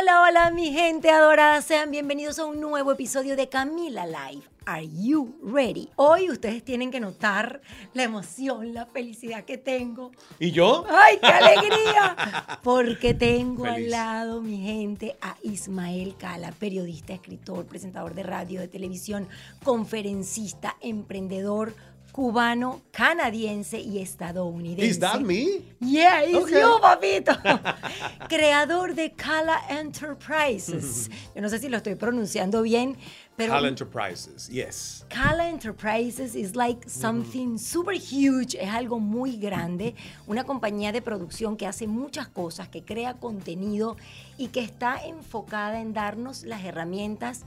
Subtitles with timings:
[0.00, 4.44] Hola, hola mi gente adorada, sean bienvenidos a un nuevo episodio de Camila Live.
[4.64, 5.90] Are you ready?
[5.96, 7.60] Hoy ustedes tienen que notar
[7.92, 10.10] la emoción, la felicidad que tengo.
[10.38, 10.86] ¿Y yo?
[10.88, 12.16] ¡Ay, qué alegría!
[12.62, 18.68] Porque tengo al lado, mi gente, a Ismael Cala, periodista, escritor, presentador de radio, de
[18.68, 19.28] televisión,
[19.62, 21.74] conferencista, emprendedor
[22.12, 24.86] cubano, canadiense y estadounidense.
[24.86, 25.62] Is that me?
[25.80, 26.60] Yeah, it's Okay.
[26.60, 27.36] you, papito.
[28.28, 31.08] Creador de Kala Enterprises.
[31.34, 32.96] Yo no sé si lo estoy pronunciando bien,
[33.36, 35.06] pero Hal Enterprises, yes.
[35.08, 39.94] Kala Enterprises is like something super huge, es algo muy grande,
[40.26, 43.96] una compañía de producción que hace muchas cosas, que crea contenido
[44.36, 47.44] y que está enfocada en darnos las herramientas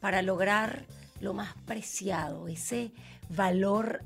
[0.00, 0.84] para lograr
[1.20, 2.90] lo más preciado, ese
[3.28, 4.02] valor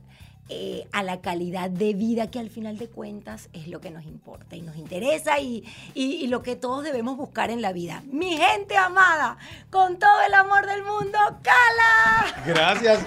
[0.52, 4.04] eh, a la calidad de vida que al final de cuentas es lo que nos
[4.04, 5.62] importa y nos interesa y,
[5.94, 8.02] y- y lo que todos debemos buscar en la vida.
[8.10, 9.38] Mi gente amada,
[9.70, 12.42] con todo el amor del mundo, Kala.
[12.44, 12.98] Gracias.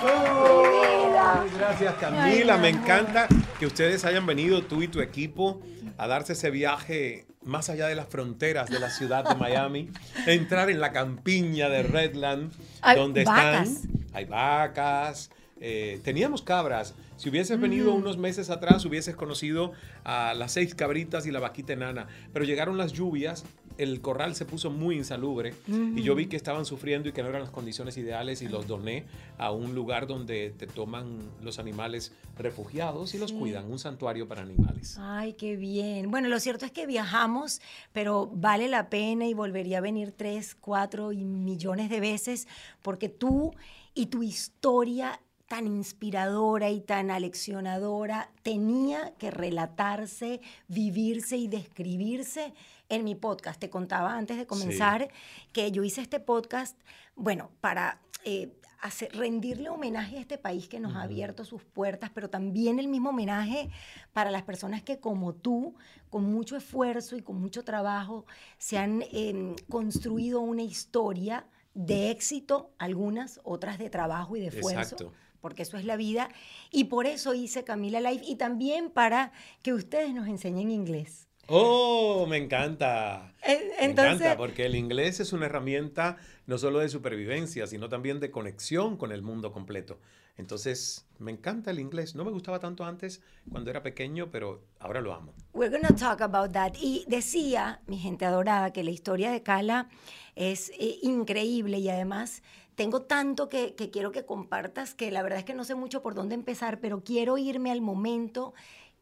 [0.00, 1.44] vida.
[1.58, 2.56] Gracias, Camila.
[2.56, 2.82] mi Me amor.
[2.82, 3.26] encanta
[3.58, 5.60] que ustedes hayan venido, tú y tu equipo,
[6.02, 9.88] a darse ese viaje más allá de las fronteras de la ciudad de Miami,
[10.26, 13.68] entrar en la campiña de Redland, Hay donde vacas.
[13.68, 13.92] están.
[14.14, 15.30] Hay vacas.
[15.64, 16.92] eh, teníamos cabras.
[17.16, 17.60] Si hubieses Mm.
[17.62, 19.70] venido unos meses atrás, hubieses conocido
[20.02, 22.08] a las seis cabritas y la vaquita enana.
[22.32, 23.44] Pero llegaron las lluvias,
[23.78, 27.28] el corral se puso muy insalubre y yo vi que estaban sufriendo y que no
[27.28, 29.04] eran las condiciones ideales y los doné
[29.38, 33.36] a un lugar donde te toman los animales refugiados y los Sí.
[33.38, 34.96] cuidan, un santuario para animales.
[34.98, 36.10] Ay, qué bien.
[36.10, 37.60] Bueno, lo cierto es que viajamos,
[37.92, 42.46] pero vale la pena y volvería a venir tres, cuatro y millones de veces
[42.82, 43.52] porque tú
[43.94, 52.54] y tu historia tan inspiradora y tan aleccionadora tenía que relatarse, vivirse y describirse
[52.94, 53.58] en mi podcast.
[53.60, 55.08] Te contaba antes de comenzar
[55.52, 56.78] que yo hice este podcast,
[57.16, 62.10] bueno, para eh, hacer- rendirle homenaje a este país que nos ha abierto sus puertas,
[62.14, 63.70] pero también el mismo homenaje
[64.12, 65.74] para las personas que como tú,
[66.10, 68.26] con mucho esfuerzo y con mucho trabajo,
[68.58, 74.96] se han em, construido una historia de éxito, algunas, otras de trabajo y de esfuerzo
[74.96, 75.12] Exacto.
[75.40, 76.28] porque eso es la vida.
[76.70, 79.32] Y por eso hice Camila Live y también para
[79.62, 81.28] que ustedes nos enseñen inglés.
[81.48, 83.34] ¡Oh, me encanta!
[83.42, 86.16] En- Me encanta porque el inglés es una herramienta
[86.46, 89.98] no solo de supervivencia, sino también de conexión con el mundo completo.
[90.38, 92.14] Entonces, me encanta el inglés.
[92.14, 93.20] No me gustaba tanto antes
[93.50, 95.34] cuando era pequeño, pero ahora lo amo.
[95.52, 96.72] we're gonna talk about that.
[96.80, 99.88] Y decía, mi gente adorada, que la historia de Cala
[100.36, 102.42] es eh, increíble y además
[102.76, 106.00] tengo tanto que, que quiero que compartas que la verdad es que no sé mucho
[106.02, 108.54] por dónde empezar, pero quiero irme al momento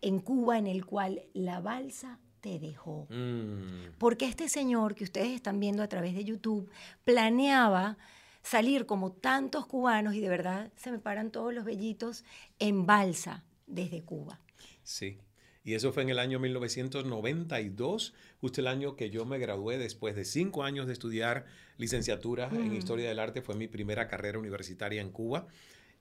[0.02, 3.06] en Cuba en el cual la balsa te dejó.
[3.10, 6.70] Mm, Porque este señor que ustedes están viendo a través de YouTube
[7.04, 7.98] planeaba
[8.42, 12.24] salir como tantos cubanos y de verdad se me paran todos los vellitos
[12.58, 14.40] en balsa desde Cuba.
[14.82, 15.18] sí.
[15.62, 20.16] Y eso fue en el año 1992, justo el año que yo me gradué después
[20.16, 21.44] de cinco años de estudiar
[21.76, 23.42] licenciatura en Historia del Arte.
[23.42, 25.48] Fue mi primera carrera universitaria en Cuba.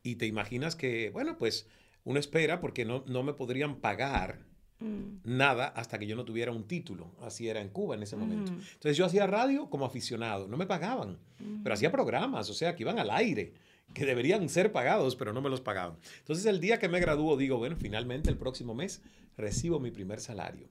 [0.02, 1.68] Y te imaginas que, bueno, pues
[2.06, 4.40] uno espera porque no, no me podrían pagar
[4.80, 5.22] mm.
[5.24, 7.12] nada hasta que yo no tuviera un título.
[7.22, 8.52] Así era en Cuba en ese momento.
[8.52, 11.18] Entonces yo hacía radio como aficionado, no me pagaban,
[11.64, 13.54] pero hacía programas, o sea, que iban al aire
[13.94, 15.98] que deberían ser pagados, pero no me los pagaban.
[16.20, 19.02] Entonces el día que me graduó digo, bueno, finalmente el próximo mes
[19.38, 20.68] recibo mi primer salario.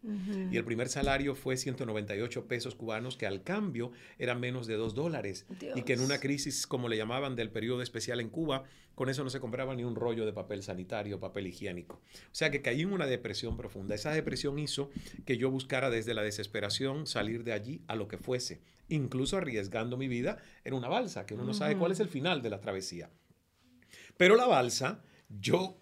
[0.53, 4.95] Y el primer salario fue 198 pesos cubanos, que al cambio eran menos de 2
[4.95, 5.47] dólares.
[5.75, 9.25] Y que en una crisis, como le llamaban, del periodo especial en Cuba, con eso
[9.25, 11.97] no se compraba ni un rollo de papel sanitario, papel higiénico.
[11.97, 13.95] O sea que caí en una depresión profunda.
[13.95, 14.91] Esa depresión hizo
[15.25, 19.97] que yo buscara desde la desesperación salir de allí a lo que fuese, incluso arriesgando
[19.97, 22.61] mi vida en una balsa, que uno no sabe cuál es el final de la
[22.61, 23.11] travesía.
[24.17, 25.77] Pero la balsa, yo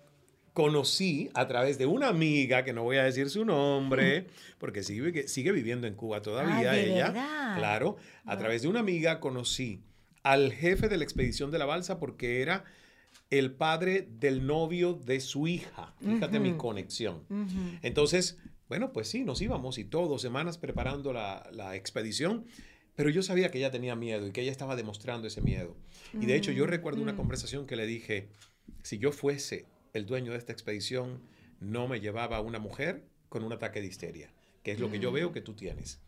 [0.53, 4.27] conocí a través de una amiga, que no voy a decir su nombre,
[4.59, 7.13] porque sigue, sigue viviendo en Cuba todavía ella.
[7.57, 9.83] Claro, a través de una amiga conocí
[10.23, 12.65] al jefe de la expedición de la balsa porque era
[13.31, 15.95] el padre del novio de su hija.
[16.01, 17.25] Fíjate mi conexión.
[17.83, 18.39] Entonces,
[18.69, 22.47] bueno, pues sí, nos íbamos y todo, semanas preparando la, la, expedición,
[22.97, 25.77] pero yo sabía que ella tenía miedo y que ella estaba demostrando ese miedo.
[26.15, 28.31] Y de hecho, yo recuerdo una conversación que le dije,
[28.83, 31.21] si yo fuese el dueño de esta expedición
[31.61, 34.33] no me llevaba a una mujer con un ataque de histeria,
[34.63, 36.01] que es lo que yo veo que tú tienes.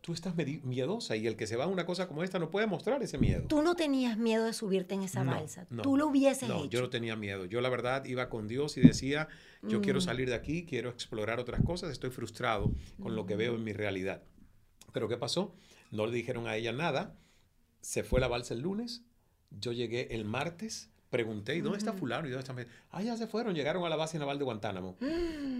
[0.00, 2.66] Tú estás miedosa y el que se va a una cosa como esta no puede
[2.66, 3.46] mostrar ese miedo.
[3.48, 5.66] Tú no tenías miedo de subirte en esa balsa.
[5.82, 7.46] tú lo hubieses no, Yo no tenía miedo.
[7.46, 9.28] Yo la verdad iba con Dios y decía,
[9.62, 10.02] yo quiero mm.
[10.02, 12.70] salir de aquí, quiero explorar otras cosas, estoy frustrado
[13.02, 14.22] con lo que veo en mi realidad.
[14.92, 15.54] Pero ¿qué pasó?
[15.90, 17.16] No le dijeron a ella nada.
[17.80, 19.04] Se fue la balsa el lunes.
[19.50, 22.26] Yo llegué el martes pregunté, ¿y dónde está fulano?
[22.26, 22.74] ¿Y dónde está?
[22.90, 24.96] Ah, ya se fueron, llegaron a la base naval de Guantánamo.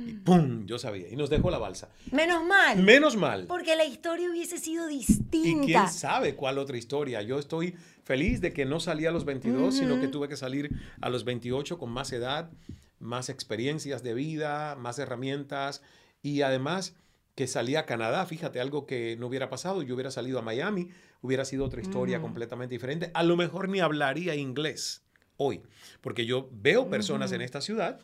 [0.06, 0.66] Y ¡pum!
[0.66, 1.08] Yo sabía.
[1.08, 1.88] Y nos dejó la balsa.
[2.10, 2.82] Menos mal.
[2.82, 3.46] Menos mal.
[3.46, 5.38] Porque la historia hubiese sido distinta.
[5.38, 7.22] Y quién sabe cuál otra historia.
[7.22, 10.70] Yo estoy feliz de que no salí a los 22, sino que tuve que salir
[11.00, 12.50] a los 28 con más edad,
[12.98, 15.80] más experiencias de vida, más herramientas.
[16.20, 16.94] Y además
[17.34, 20.90] que salí a Canadá, fíjate, algo que no hubiera pasado, yo hubiera salido a Miami,
[21.20, 23.10] hubiera sido otra historia completamente diferente.
[23.14, 25.04] A lo mejor ni hablaría inglés
[25.36, 25.62] hoy.
[26.00, 28.00] Porque yo veo personas en esta ciudad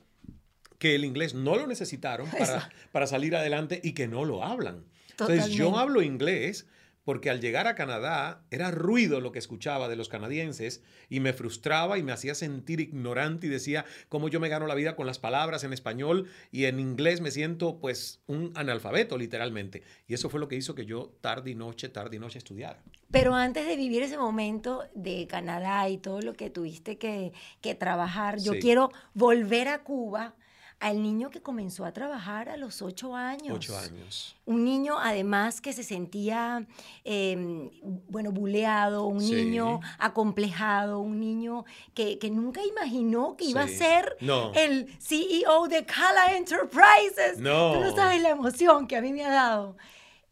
[0.79, 4.85] que el inglés no lo necesitaron para, para salir adelante y que no lo hablan.
[5.11, 6.67] Entonces yo hablo inglés
[7.05, 11.33] porque al llegar a Canadá era ruido lo que escuchaba de los canadienses y me
[11.33, 15.07] frustraba y me hacía sentir ignorante y decía cómo yo me gano la vida con
[15.07, 19.83] las palabras en español y en inglés me siento pues un analfabeto literalmente.
[20.07, 22.83] Y eso fue lo que hizo que yo tarde y noche, tarde y noche estudiara.
[23.11, 27.33] Pero antes de vivir ese momento de Canadá y todo lo que tuviste que,
[27.79, 30.35] trabajar, yo quiero volver a Cuba
[30.81, 33.55] al niño que comenzó a trabajar a los ocho años.
[33.55, 34.35] Ocho años.
[34.47, 36.67] Un niño además que se sentía,
[37.05, 37.71] em,
[38.09, 44.17] bueno, buleado, un niño acomplejado, un niño que, nunca imaginó que iba a ser
[44.55, 47.39] el CEO de Kala Enterprises.
[47.39, 47.75] No.
[47.75, 49.77] Tú no sabes la emoción que a mí me ha dado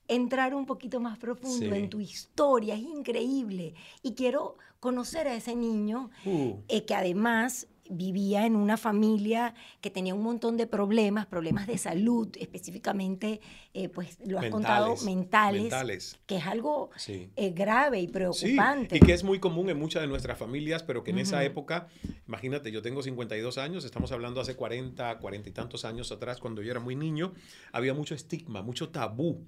[0.09, 3.75] entrar un poquito más profundo en tu historia, es increíble.
[4.03, 6.55] Y quiero conocer a ese niño uh.
[6.69, 11.79] eh, que además vivía en una familia que tenía un montón de problemas, problemas de
[11.79, 13.41] salud, específicamente,
[13.75, 18.97] eh, pues lo has contado, mentales, que es algo eh, grave y preocupante.
[18.97, 21.89] y que es muy común en muchas de nuestras familias, pero que en esa época,
[22.27, 26.63] imagínate, yo tengo 52 años, estamos hablando hace 40, 40 y tantos años atrás, cuando
[26.63, 27.33] yo era muy niño,
[27.73, 29.45] había mucho estigma, mucho tabú.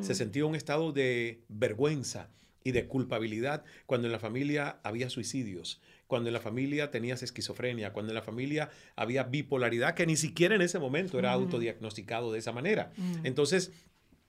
[0.00, 0.16] Se mm.
[0.16, 2.28] sentía un estado de vergüenza
[2.64, 5.80] y de culpabilidad cuando en la familia había suicidios
[6.12, 10.54] cuando en la familia tenías esquizofrenia, cuando en la familia había bipolaridad, que ni siquiera
[10.54, 12.92] en ese momento era autodiagnosticado de esa manera.
[13.24, 13.72] Entonces,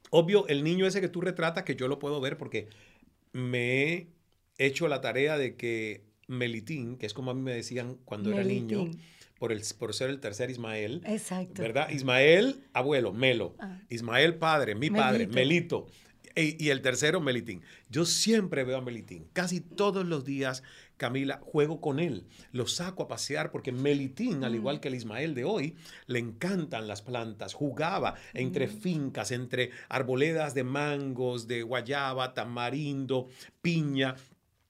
[0.10, 2.70] obvio, el niño ese que tú retratas, que yo lo puedo ver porque
[3.34, 4.08] me he
[4.58, 8.46] hecho la tarea de que Melitín, que es como a mí me decían cuando era
[8.46, 8.90] niño,
[9.38, 11.02] por, el, por ser el tercer Ismael.
[11.06, 11.62] Exacto.
[11.62, 11.90] ¿Verdad?
[11.90, 13.58] Ismael, abuelo, Melo.
[13.60, 13.82] Ah.
[13.90, 15.88] Ismael, padre, mi padre, Melito.
[16.36, 17.62] Y, el tercero, Melitín.
[17.90, 19.28] Yo siempre veo a Melitín.
[19.34, 20.64] Casi todos los días,
[21.04, 22.24] Camila, juego con él.
[22.54, 24.80] Lo saco a pasear porque Melitín, al igual mm.
[24.80, 25.76] que el Ismael de hoy,
[26.08, 27.54] le encantan las plantas.
[27.54, 28.70] Jugaba entre mm.
[28.70, 33.28] fincas, entre arboledas de mangos, de guayaba, tamarindo,
[33.62, 34.16] piña.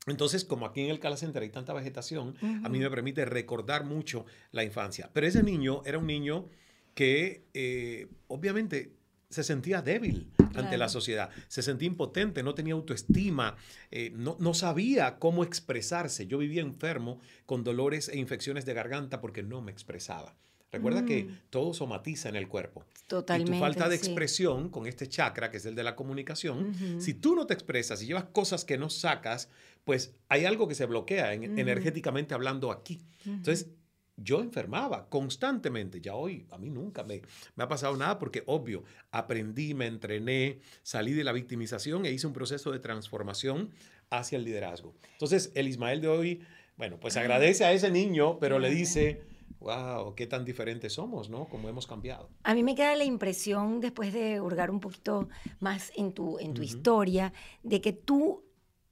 [0.07, 3.85] Entonces, como aquí en el Cala Center hay tanta vegetación, a mí me permite recordar
[3.85, 5.11] mucho la infancia.
[5.13, 6.47] Pero ese niño era un niño
[6.95, 8.91] que, eh, obviamente,
[9.33, 13.55] se sentía débil ante la sociedad, se sentía impotente, no tenía autoestima,
[13.91, 16.27] eh, no, no, sabía cómo expresarse.
[16.27, 20.35] Yo vivía enfermo con dolores e infecciones de garganta porque no me expresaba.
[20.71, 22.83] Recuerda que todo somatiza en el cuerpo.
[23.05, 23.51] Totalmente.
[23.51, 24.05] Y tu falta de sí.
[24.07, 28.01] expresión con este chakra, que es el de la comunicación, si tú no te expresas
[28.01, 29.49] y llevas cosas que no sacas,
[29.83, 33.01] pues hay algo que se bloquea en- energéticamente hablando aquí.
[33.25, 33.67] Entonces,
[34.17, 36.01] yo enfermaba constantemente.
[36.01, 37.21] Ya hoy a mí nunca me,
[37.55, 42.27] me ha pasado nada porque, obvio, aprendí, me entrené, salí de la victimización e hice
[42.27, 43.71] un proceso de transformación
[44.09, 44.93] hacia el liderazgo.
[45.13, 46.41] Entonces, el Ismael de hoy,
[46.77, 49.23] bueno, pues agradece a ese niño, pero le dice,
[49.59, 51.45] wow, qué tan diferentes somos, ¿no?
[51.45, 52.29] Cómo hemos cambiado.
[52.43, 55.29] A mí me queda la impresión, después de hurgar un poquito
[55.59, 58.43] más en tu, en tu historia, de que tú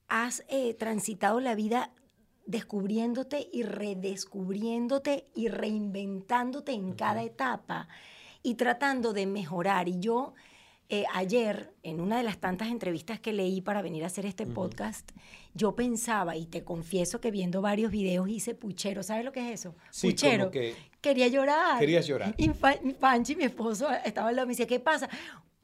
[0.07, 1.93] has eh, transitado la vida
[2.51, 7.87] descubriéndote y redescubriéndote y reinventándote en cada etapa
[8.43, 9.87] y tratando de mejorar.
[9.87, 10.33] Y yo
[10.89, 14.45] eh, ayer, en una de las tantas entrevistas que leí para venir a hacer este
[14.45, 15.09] podcast,
[15.53, 19.01] yo pensaba, y te confieso que viendo varios videos hice puchero.
[19.01, 19.73] ¿Sabes lo que es eso?
[19.89, 20.51] Sí, como puchero.
[20.51, 21.79] que Quería llorar.
[21.79, 22.35] Querías llorar.
[22.37, 25.09] Y Panchi, mi esposo, estaba al lado y me decía, ¿qué pasa?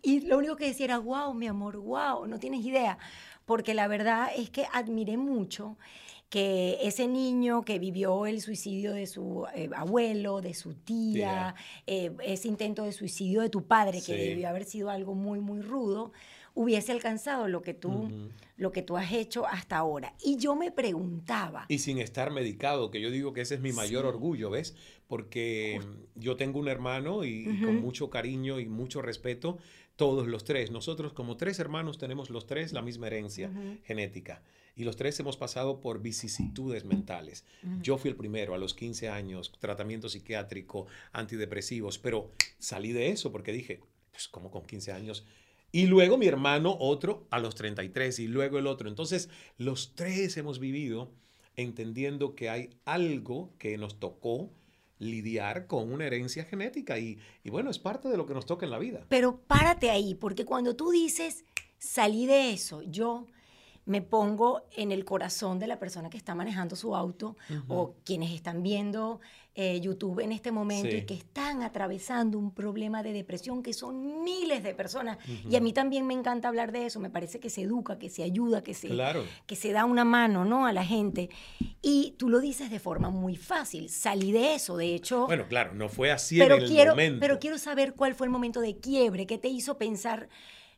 [0.02, 2.98] Y lo único que decía era, wow, mi amor, wow, no tienes idea.
[3.46, 5.78] Porque la verdad es que admiré mucho
[6.30, 11.56] que ese niño que vivió el suicidio de su eh, abuelo, de su tía,
[11.86, 14.18] eh, ese intento de suicidio de tu padre, que Sí.
[14.18, 16.12] debió haber sido algo muy, muy rudo,
[16.54, 18.10] hubiese alcanzado lo que tú,
[18.58, 20.16] lo que tú has hecho hasta ahora.
[20.24, 23.72] Y yo me preguntaba, Y sin estar medicado, que yo digo que ese es mi
[23.72, 24.76] mayor orgullo, ¿ves?
[25.08, 25.80] Porque
[26.16, 29.60] yo tengo un hermano y, y con mucho cariño y mucho respeto,
[29.96, 30.72] todos los tres.
[30.72, 33.50] Nosotros como tres hermanos tenemos los tres la misma herencia
[33.84, 34.42] genética.
[34.78, 37.44] Y los tres hemos pasado por vicisitudes mentales.
[37.82, 43.32] Yo fui el primero a los 15 años, tratamiento psiquiátrico, antidepresivos, pero salí de eso
[43.32, 43.80] porque dije,
[44.12, 45.26] pues como con 15 años.
[45.72, 48.88] Y luego mi hermano, otro, a los 33 y luego el otro.
[48.88, 51.12] Entonces, los tres hemos vivido
[51.56, 54.52] entendiendo que hay algo que nos tocó
[55.00, 58.68] lidiar con una herencia genética y, y bueno, es parte de lo que nos toca
[58.68, 59.08] en la vida.
[59.10, 61.46] Pero párate ahí, porque cuando tú dices,
[61.80, 63.26] salí de eso, yo
[63.88, 67.36] me pongo en el corazón de la persona que está manejando su auto
[67.68, 69.20] o quienes están viendo
[69.60, 70.98] eh, YouTube en este momento Sí.
[70.98, 75.18] y que están atravesando un problema de depresión, que son miles de personas.
[75.50, 78.10] Y a mí también me encanta hablar de eso, me parece que se educa, que
[78.12, 79.24] se ayuda, que se, Claro.
[79.48, 80.68] que se da una mano ¿no?
[80.68, 81.30] a la gente.
[81.82, 85.74] Y tú lo dices de forma muy fácil, salí de eso, de hecho Bueno, claro,
[85.74, 87.20] no fue así pero en el quiero, momento.
[87.20, 90.30] pero quiero saber cuál fue el momento de quiebre que te hizo pensar,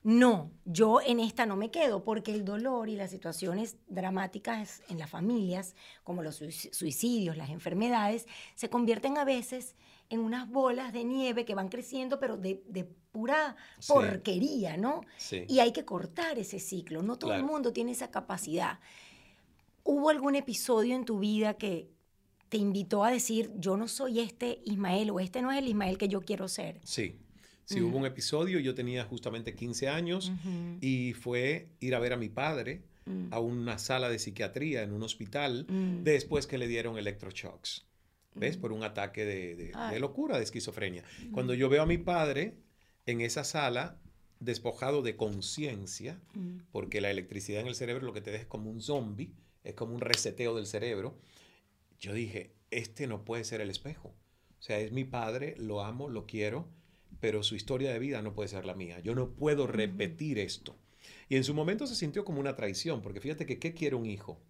[0.03, 4.97] no, yo en esta no me quedo, porque el dolor y las situaciones dramáticas en
[4.97, 8.25] las familias, como los suic- suicidios, las enfermedades,
[8.55, 9.75] se convierten a veces
[10.09, 13.91] en unas bolas de nieve que van creciendo, pero de, de pura Sí.
[13.93, 15.01] porquería, ¿no?
[15.17, 15.43] Sí.
[15.47, 17.03] Y hay que cortar ese ciclo.
[17.03, 18.79] No todo el mundo tiene esa capacidad.
[19.83, 21.89] ¿Hubo algún episodio en tu vida que
[22.49, 25.97] te invitó a decir, yo no soy este Ismael o este no es el Ismael
[25.97, 26.79] que yo quiero ser?
[26.83, 27.15] Sí,
[27.73, 30.31] sí, hubo un episodio, yo tenía justamente 15 años
[30.81, 32.81] y fue ir a ver a mi padre
[33.31, 36.03] a una sala de psiquiatría en un hospital Mm.
[36.03, 37.85] después que le dieron electroshocks,
[38.35, 38.55] ¿ves?
[38.57, 39.99] Por un ataque de, de- de Ay.
[39.99, 41.03] locura, de esquizofrenia.
[41.31, 42.53] Cuando yo veo a mi padre
[43.07, 43.99] en esa sala,
[44.39, 46.19] despojado de conciencia,
[46.71, 49.31] porque la electricidad en el cerebro lo que te deja es como un zombie,
[49.63, 51.17] es como un reseteo del cerebro,
[51.99, 54.09] yo dije, este no puede ser el espejo.
[54.59, 56.67] O sea, es mi padre, lo amo, lo quiero,
[57.19, 58.99] pero su historia de vida no puede ser la mía.
[58.99, 60.77] Yo no puedo repetir esto.
[61.27, 64.05] Y en su momento se sintió como una traición, porque fíjate que ¿qué quiere un
[64.05, 64.41] hijo?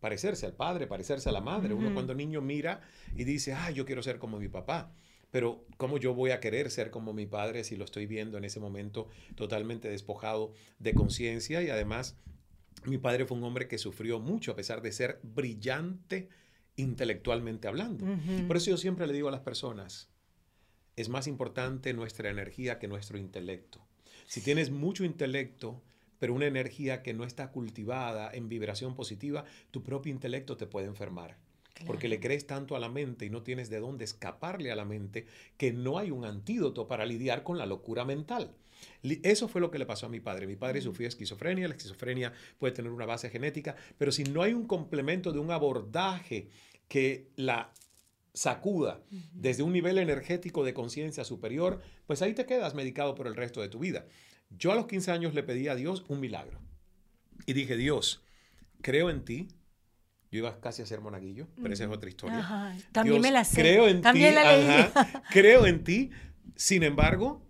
[0.00, 1.74] Parecerse al padre, parecerse a la madre.
[1.74, 2.80] Uno cuando niño mira
[3.14, 4.92] y dice, ah, yo quiero ser como mi papá.
[5.30, 8.44] Pero ¿cómo yo voy a querer ser como mi padre si lo estoy viendo en
[8.44, 11.62] ese momento totalmente despojado de conciencia?
[11.62, 12.16] Y además,
[12.84, 16.28] mi padre fue un hombre que sufrió mucho a pesar de ser brillante
[16.76, 18.06] intelectualmente hablando.
[18.46, 20.10] Por eso yo siempre le digo a las personas,
[20.96, 23.86] es más importante nuestra energía que nuestro intelecto.
[24.26, 25.82] Si tienes mucho intelecto,
[26.18, 30.86] pero una energía que no está cultivada en vibración positiva, tu propio intelecto te puede
[30.86, 31.36] enfermar.
[31.84, 34.86] Porque le crees tanto a la mente y no tienes de dónde escaparle a la
[34.86, 35.26] mente
[35.58, 38.54] que no hay un antídoto para lidiar con la locura mental.
[39.02, 40.46] Eso fue lo que le pasó a mi padre.
[40.46, 41.68] Mi padre sufría esquizofrenia.
[41.68, 45.50] La esquizofrenia puede tener una base genética, pero si no hay un complemento de un
[45.50, 46.48] abordaje
[46.88, 47.74] que la
[48.36, 49.02] sacuda
[49.32, 53.62] desde un nivel energético de conciencia superior, pues ahí te quedas medicado por el resto
[53.62, 54.06] de tu vida.
[54.50, 56.60] Yo a los 15 años le pedí a Dios un milagro.
[57.46, 58.22] Y dije, Dios,
[58.82, 59.48] creo en ti.
[60.30, 62.40] Yo iba casi a ser monaguillo, pero esa es otra historia.
[62.40, 63.62] Ajá, también Dios, me la sé.
[63.62, 64.34] Creo en también ti.
[64.34, 64.68] la leí.
[64.68, 66.10] ajá, creo en ti.
[66.56, 67.42] Sin embargo,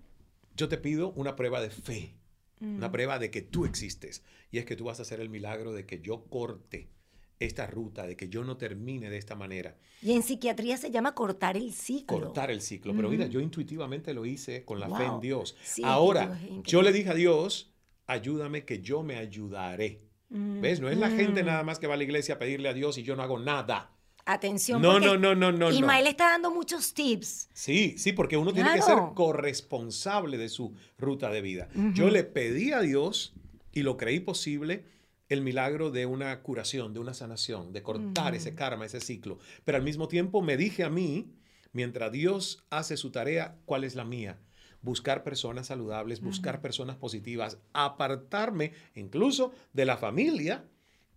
[0.56, 2.14] yo te pido una prueba de fe.
[2.60, 2.76] Mm.
[2.76, 4.22] Una prueba de que tú existes.
[4.52, 6.90] Y es que tú vas a hacer el milagro de que yo corte
[7.38, 9.76] esta ruta, de que yo no termine de esta manera.
[10.02, 12.18] Y en psiquiatría se llama cortar el ciclo.
[12.20, 12.94] Cortar el ciclo.
[12.94, 15.20] Pero mira, yo intuitivamente lo hice con la fe en.
[15.20, 15.56] Dios.
[15.62, 17.74] Sí, Ahora, Dios yo le dije a Dios,
[18.06, 20.00] ayúdame que yo me ayudaré.
[20.28, 20.80] ¿Ves?
[20.80, 21.46] No es la gente Mm.
[21.46, 23.38] nada más que va a la iglesia a pedirle a Dios y yo no hago
[23.38, 23.92] nada.
[24.28, 24.82] Atención.
[24.82, 25.70] No, no, no, no, no, no.
[25.70, 27.48] Ismael está dando muchos tips.
[27.52, 31.68] Sí, sí, porque uno tiene que ser corresponsable de su ruta de vida.
[31.94, 33.34] Yo le pedí a Dios
[33.72, 34.84] y lo creí posible
[35.28, 39.38] el milagro de una curación, de una sanación, de cortar ese karma, ese ciclo.
[39.64, 41.32] Pero al mismo tiempo me dije a mí,
[41.72, 44.38] mientras Dios hace su tarea, ¿cuál es la mía?
[44.82, 50.64] Buscar personas saludables, buscar personas positivas, apartarme incluso de la familia,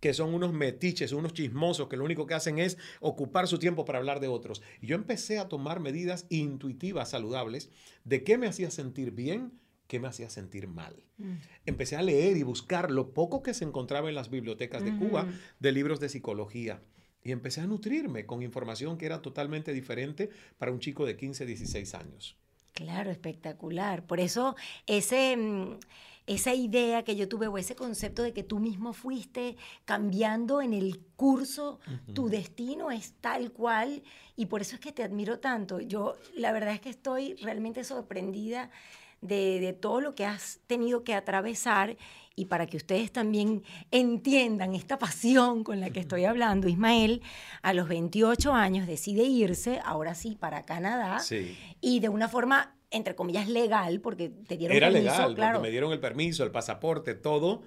[0.00, 3.84] que son unos metiches, unos chismosos que lo único que hacen es ocupar su tiempo
[3.84, 4.62] para hablar de otros.
[4.80, 7.70] Y yo empecé a tomar medidas intuitivas, saludables,
[8.04, 9.52] de qué me hacía sentir bien,
[9.90, 10.94] qué me hacía sentir mal.
[11.66, 15.26] Empecé a leer y buscar lo poco que se encontraba en las bibliotecas de Cuba
[15.58, 16.80] de libros de psicología.
[17.24, 21.44] Y empecé a nutrirme con información que era totalmente diferente para un chico de 15,
[21.44, 22.36] 16 años.
[22.72, 24.06] Claro, espectacular.
[24.06, 24.54] Por eso
[24.86, 25.80] ese, mm,
[26.28, 29.56] esa idea que yo tuve o ese concepto de que tú mismo fuiste
[29.86, 31.80] cambiando en el curso,
[32.14, 34.04] tu destino es tal cual
[34.36, 35.80] y por eso es que te admiro tanto.
[35.80, 38.70] Yo la verdad es que estoy realmente sorprendida
[39.20, 41.96] de, de todo lo que has tenido que atravesar
[42.36, 47.20] y para que ustedes también entiendan esta pasión con la que estoy hablando, Ismael
[47.62, 51.56] a los 28 años decide irse, ahora sí, para Canadá Sí.
[51.82, 55.58] y de una forma, entre comillas, legal, porque te dieron Era permiso, legal, claro.
[55.58, 57.62] porque me dieron el permiso, el pasaporte, todo.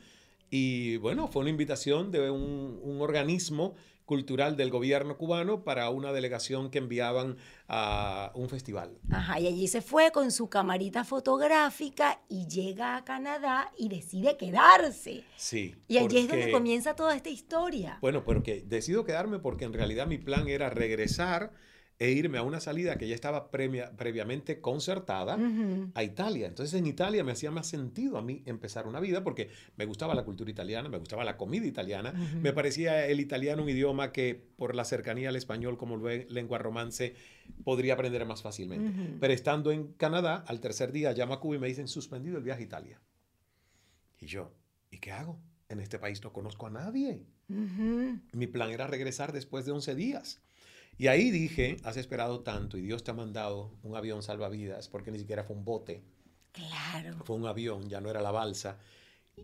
[0.49, 6.11] Y bueno, fue una invitación de un, un organismo cultural del gobierno cubano para una
[6.11, 8.97] delegación que enviaban a un festival.
[9.11, 14.37] Ajá, y allí se fue con su camarita fotográfica y llega a Canadá y decide
[14.37, 15.23] quedarse.
[15.37, 15.75] Sí.
[15.87, 17.97] Y allí es donde comienza toda esta historia.
[18.01, 21.53] Bueno, porque decido quedarme porque en realidad mi plan era regresar
[21.99, 25.91] e irme a una salida que ya estaba previa- previamente concertada Ujú.
[25.93, 26.47] a Italia.
[26.47, 30.15] Entonces en Italia me hacía más sentido a mí empezar una vida porque me gustaba
[30.15, 34.35] la cultura italiana, me gustaba la comida italiana, me parecía el italiano un idioma que
[34.55, 37.15] por la cercanía al español como lengua romance
[37.63, 38.89] podría aprender más fácilmente.
[38.89, 39.17] Ujú.
[39.19, 42.43] Pero estando en Canadá, al tercer día llamo a Cuba y me dicen suspendido el
[42.43, 43.01] viaje a Italia.
[44.19, 44.51] Y yo,
[44.89, 45.39] ¿y qué hago?
[45.69, 47.25] En este país no conozco a nadie.
[48.31, 50.41] Mi plan era regresar después de 11 días.
[50.97, 55.11] Y ahí dije, has esperado tanto y Dios te ha mandado un avión salvavidas, porque
[55.11, 56.03] ni siquiera fue un bote,
[56.51, 57.17] Claro.
[57.25, 58.77] fue un avión, ya no era la balsa.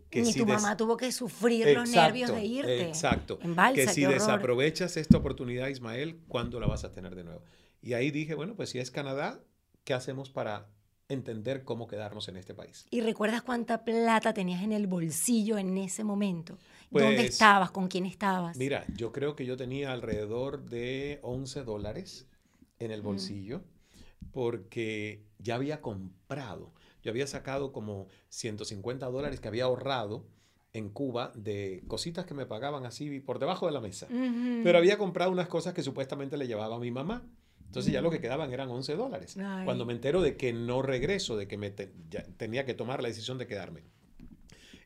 [0.08, 2.82] Que Ni si tu mamá tuvo que sufrir los nervios de irte.
[2.86, 3.40] Exacto.
[3.42, 7.42] En balsa, que si desaprovechas esta oportunidad, Ismael, ¿cuándo la vas a tener de nuevo?
[7.82, 9.40] Y ahí dije, bueno, pues si es Canadá,
[9.82, 10.68] ¿qué hacemos para
[11.08, 12.86] entender cómo quedarnos en este país?
[12.90, 16.56] ¿Y recuerdas cuánta plata tenías en el bolsillo en ese momento?
[16.90, 17.70] ¿Dónde Pues, estabas?
[17.70, 18.56] ¿Con quién estabas?
[18.56, 22.26] Mira, yo creo que yo tenía alrededor de 11 dólares
[22.78, 23.62] en el bolsillo
[24.32, 26.72] porque ya había comprado,
[27.02, 30.26] yo había sacado como 150 dólares que había ahorrado
[30.72, 34.06] en Cuba de cositas que me pagaban así por debajo de la mesa.
[34.08, 37.26] Pero había comprado unas cosas que supuestamente le llevaba a mi mamá.
[37.66, 39.36] Entonces ya lo que quedaban eran 11 dólares.
[39.38, 39.64] Ay.
[39.64, 43.00] Cuando me entero de que no regreso, de que me te- ya tenía que tomar
[43.02, 43.82] la decisión de quedarme.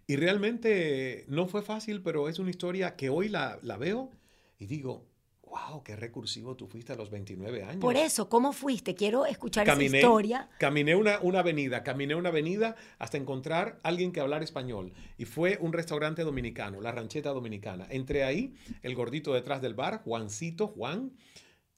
[0.07, 4.11] Y realmente no fue fácil, pero es una historia que hoy la, la veo
[4.59, 5.07] y digo,
[5.43, 7.81] wow, qué recursivo tú fuiste a los 29 años.
[7.81, 8.95] Por eso, ¿cómo fuiste?
[8.95, 10.49] Quiero escuchar Caminé, esa historia.
[10.59, 14.93] caminé una, una avenida, caminé una avenida hasta encontrar alguien que hablara español.
[15.17, 17.87] Y fue un restaurante dominicano, la rancheta dominicana.
[17.89, 21.13] Entré ahí, el gordito detrás del bar, Juancito, Juan.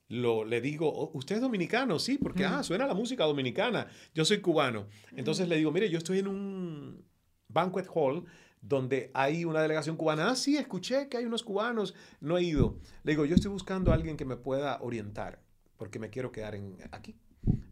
[0.08, 1.98] Lo, le digo, "Oh, ¿usted es dominicano?
[1.98, 3.88] Sí, porque ah, suena la música dominicana.
[4.14, 4.86] Yo soy cubano.
[5.16, 7.04] Entonces le digo, mire, yo estoy en un
[7.48, 8.24] banquet hall
[8.60, 10.30] donde hay una delegación cubana.
[10.30, 11.94] Ah, sí, escuché que hay unos cubanos.
[12.20, 12.78] No he ido.
[13.04, 15.40] Le digo, yo estoy buscando a alguien que me pueda orientar
[15.76, 17.16] porque me quiero quedar en, aquí.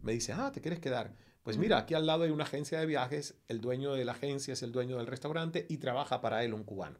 [0.01, 1.13] Me dice, ah, ¿te quieres quedar?
[1.43, 4.53] Pues mira, aquí al lado hay una agencia de viajes, el dueño de la agencia
[4.53, 6.97] es el dueño del restaurante y trabaja para él un cubano.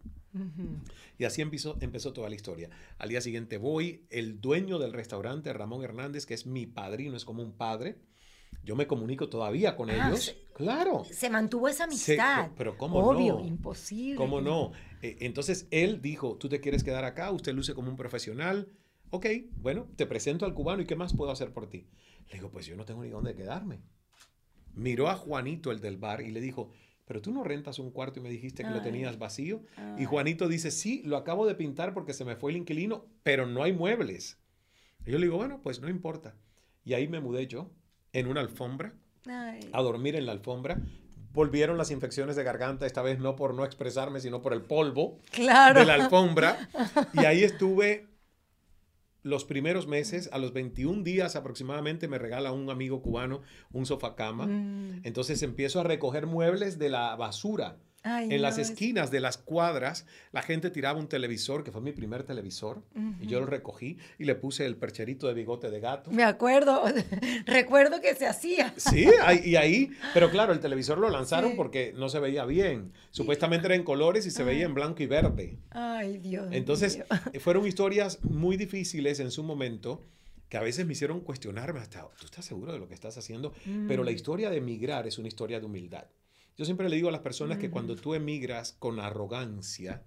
[1.18, 2.70] Y así empezó, empezó toda la historia.
[3.00, 7.26] Al día siguiente voy, el dueño del restaurante, Ramón Hernández, que es mi padrino, es
[7.26, 7.98] como un padre.
[8.66, 10.26] Yo me comunico todavía con Ah, ellos.
[10.26, 11.04] se- Claro.
[11.06, 12.52] Se mantuvo esa Se- amistad.
[12.58, 13.46] pero ¿cómo Obvio, no?
[13.46, 14.16] imposible.
[14.16, 14.72] ¿Cómo no?
[15.02, 18.70] Eh, entonces él dijo, tú te quieres quedar acá, usted luce como un profesional.
[19.12, 21.88] Ok, bueno, te presento al cubano y ¿qué más puedo hacer por ti?
[22.30, 23.82] Le digo, pues yo no tengo ni dónde quedarme.
[24.74, 26.70] Miró a Juanito, el del bar, y le dijo,
[27.06, 29.62] pero tú no rentas un cuarto y me dijiste que lo tenías vacío.
[29.98, 30.06] Y.
[30.06, 33.62] Juanito dice, sí, lo acabo de pintar porque se me fue el inquilino, pero no
[33.64, 34.40] hay muebles.
[35.06, 36.36] Y yo le digo, bueno, pues no importa.
[36.84, 37.70] Y ahí me mudé yo,
[38.16, 38.94] en una alfombra,
[39.28, 39.70] Ay.
[39.74, 40.80] a dormir en la alfombra.
[41.34, 45.20] volvieron las infecciones de garganta, esta vez no por no expresarme, sino por el polvo
[45.32, 45.82] claro.
[45.82, 46.70] de la alfombra.
[47.14, 48.08] Y ahí estuve
[49.22, 53.42] los primeros meses, a los 21 días aproximadamente, me regala un amigo cubano
[53.74, 54.48] un sofá cama.
[54.48, 55.02] Mm.
[55.04, 59.38] Entonces empiezo a recoger muebles de la basura Ay, en las es- esquinas de las
[59.38, 62.84] cuadras, la gente tiraba un televisor, que fue mi primer televisor,
[63.20, 66.12] y yo lo recogí y le puse el percherito de bigote de gato.
[66.12, 66.84] Me acuerdo,
[67.46, 68.74] recuerdo que se hacía.
[68.78, 69.08] Sí,
[69.44, 71.58] y ahí, pero claro, el televisor lo lanzaron Sí.
[71.58, 72.94] porque no se veía bien.
[73.12, 75.58] Supuestamente era en colores y se veía en blanco y verde.
[75.72, 76.48] Ay, Dios.
[76.52, 77.42] Entonces, mío.
[77.42, 80.04] fueron historias muy difíciles en su momento
[80.50, 83.52] que a veces me hicieron cuestionarme hasta, ¿tú estás seguro de lo que estás haciendo?
[83.88, 86.06] Pero la historia de emigrar es una historia de humildad.
[86.58, 90.04] Yo siempre le digo a las personas que cuando tú emigras con arrogancia,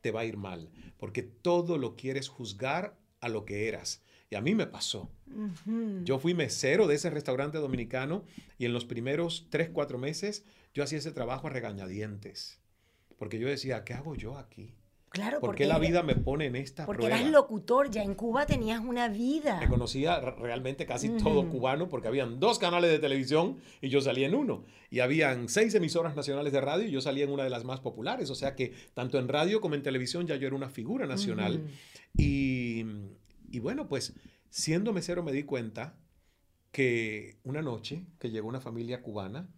[0.00, 4.02] te va a ir mal, porque todo lo quieres juzgar a lo que eras.
[4.30, 5.10] Y a mí me pasó.
[6.04, 8.24] Yo fui mesero de ese restaurante dominicano
[8.58, 12.60] y en los primeros tres, cuatro meses yo hacía ese trabajo a regañadientes.
[13.18, 14.74] Porque yo decía, ¿qué hago yo aquí?
[15.10, 17.18] Claro, ¿Por porque qué la vida me pone en esta Porque prueba?
[17.18, 19.58] eras locutor, ya en Cuba tenías una vida.
[19.58, 24.28] Me conocía realmente casi todo cubano porque habían dos canales de televisión y yo salía
[24.28, 24.64] en uno.
[24.88, 27.80] Y habían seis emisoras nacionales de radio y yo salía en una de las más
[27.80, 28.30] populares.
[28.30, 31.60] O sea que tanto en radio como en televisión ya yo era una figura nacional.
[32.16, 32.84] Y,
[33.50, 34.14] y bueno, pues
[34.48, 35.96] siendo mesero me di cuenta
[36.70, 39.48] que una noche que llegó una familia cubana.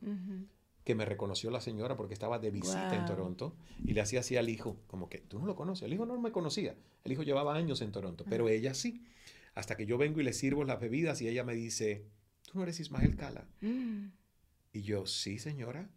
[0.84, 3.06] Que me reconoció la señora porque estaba de visita en.
[3.06, 5.84] Toronto y le hacía así al hijo, como que tú no lo conoces.
[5.84, 6.74] El hijo no me conocía.
[7.04, 9.04] El hijo llevaba años en Toronto, pero ella sí.
[9.54, 12.06] Hasta que yo vengo y le sirvo las bebidas y ella me dice,
[12.46, 13.46] tú no eres Ismael Cala.
[13.60, 14.06] Mm.
[14.72, 15.90] Y yo, sí, señora.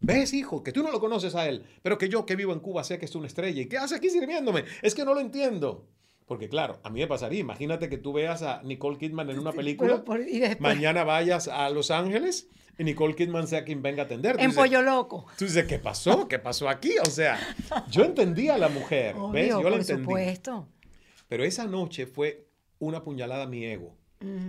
[0.00, 0.62] ¿Ves, hijo?
[0.62, 2.98] Que tú no lo conoces a él, pero que yo que vivo en Cuba sé
[2.98, 3.62] que es una estrella.
[3.62, 4.64] ¿Y qué hace aquí sirviéndome?
[4.82, 5.88] Es que no lo entiendo.
[6.26, 7.40] Porque claro, a mí me pasaría.
[7.40, 10.04] Imagínate que tú veas a Nicole Kidman en una película.
[10.04, 10.20] Por-
[10.60, 14.42] Mañana vayas a Los Ángeles y Nicole Kidman sea quien venga a atenderte.
[14.42, 15.26] en Pollo Loco.
[15.36, 16.26] Tú dices, ¿qué pasó?
[16.26, 16.92] ¿Qué pasó aquí?
[17.06, 17.38] O sea,
[17.90, 19.52] yo entendía a la mujer, ¿ves?
[19.52, 20.02] Obvio, Yo la por entendí.
[20.04, 20.68] supuesto.
[21.28, 23.94] Pero esa noche fue una puñalada a mi ego.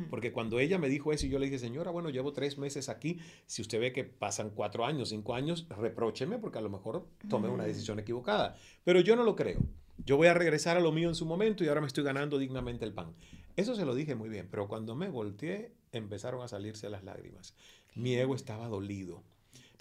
[0.10, 2.88] Porque cuando ella me dijo eso y yo le dije, señora, bueno, llevo tres meses
[2.88, 7.06] aquí, si usted ve que pasan cuatro años, cinco años, reprócheme porque a lo mejor
[7.30, 8.56] tomé una decisión equivocada.
[8.86, 9.60] Pero yo no lo creo.
[9.98, 12.38] Yo voy a regresar a lo mío en su momento y ahora me estoy ganando
[12.38, 13.14] dignamente el pan.
[13.56, 17.56] Eso se lo dije muy bien, pero cuando me volteé empezaron a salirse las lágrimas.
[17.96, 19.24] Mi ego estaba dolido.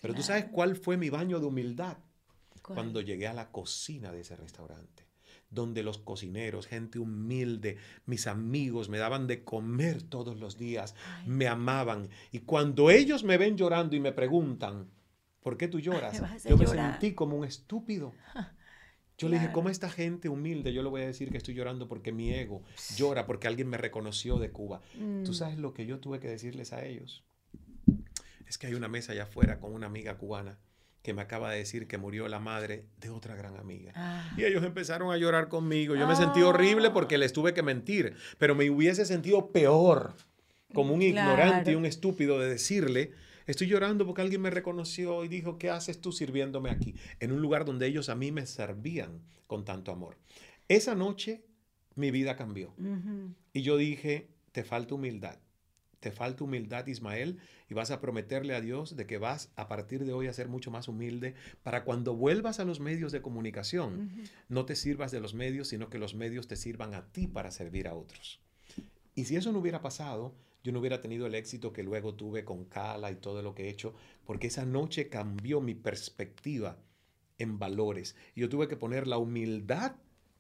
[0.01, 1.97] Pero tú sabes cuál fue mi baño de humildad
[2.63, 2.77] ¿Cuál?
[2.77, 5.07] cuando llegué a la cocina de ese restaurante,
[5.51, 11.29] donde los cocineros, gente humilde, mis amigos me daban de comer todos los días, Ay.
[11.29, 12.09] me amaban.
[12.31, 14.91] Y cuando ellos me ven llorando y me preguntan,
[15.41, 16.21] ¿por qué tú lloras?
[16.21, 18.13] me Yo me sentí como un estúpido.
[19.19, 19.53] Yo le dije.
[19.53, 20.73] ¿cómo esta gente humilde?
[20.73, 22.63] Yo le voy a decir que estoy llorando porque mi ego
[22.97, 24.81] llora, porque alguien me reconoció de Cuba.
[25.25, 25.35] ¿Tú Mm.
[25.35, 27.25] sabes lo que yo tuve que decirles a ellos?
[28.47, 30.59] Es que hay una mesa allá afuera con una amiga cubana
[31.03, 33.93] que me acaba de decir que murió la madre de otra gran amiga.
[33.95, 34.33] Ah.
[34.39, 35.95] Y ellos empezaron a llorar conmigo.
[35.95, 40.15] Yo me sentí horrible porque les tuve que mentir, pero me hubiese sentido peor
[40.73, 43.13] como un ignorante y un estúpido de decirle,
[43.47, 46.95] estoy llorando porque alguien me reconoció y dijo, ¿qué haces tú sirviéndome aquí?
[47.21, 50.17] En un lugar donde ellos a mí me servían con tanto amor.
[50.69, 51.45] Esa noche
[51.95, 52.75] mi vida cambió.
[53.53, 55.39] Y yo dije, te falta humildad.
[56.01, 57.39] Te falta humildad, Ismael,
[57.71, 60.49] y vas a prometerle a Dios de que vas a partir de hoy a ser
[60.49, 64.11] mucho más humilde para cuando vuelvas a los medios de comunicación,
[64.51, 67.51] no te sirvas de los medios, sino que los medios te sirvan a ti para
[67.51, 68.41] servir a otros.
[69.15, 72.45] Y si eso no hubiera pasado, yo no hubiera tenido el éxito que luego tuve
[72.45, 76.79] con Cala y todo lo que he hecho, porque esa noche cambió mi perspectiva
[77.39, 78.17] en valores.
[78.35, 79.97] Yo tuve que poner la humildad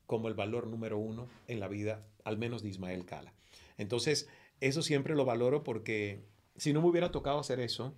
[0.06, 3.34] como el valor número uno en la vida, al menos de Ismael Cala.
[3.76, 4.28] Entonces,
[4.60, 6.24] eso siempre lo valoro porque
[6.56, 7.94] si no me hubiera tocado hacer eso,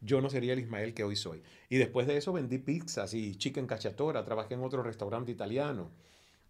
[0.00, 1.42] yo no sería el Ismael que hoy soy.
[1.68, 5.90] Y después de eso vendí pizzas y chicken cacciatora, trabajé en otro restaurante italiano.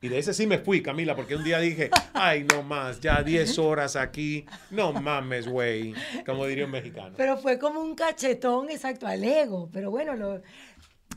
[0.00, 3.22] Y de ese sí me fui, Camila, porque un día dije, ay, no más, ya
[3.22, 5.92] 10 horas aquí, no mames, güey,
[6.24, 7.14] como diría un mexicano.
[7.16, 9.68] Pero fue como un cachetón exacto al ego.
[9.72, 10.40] Pero bueno, lo...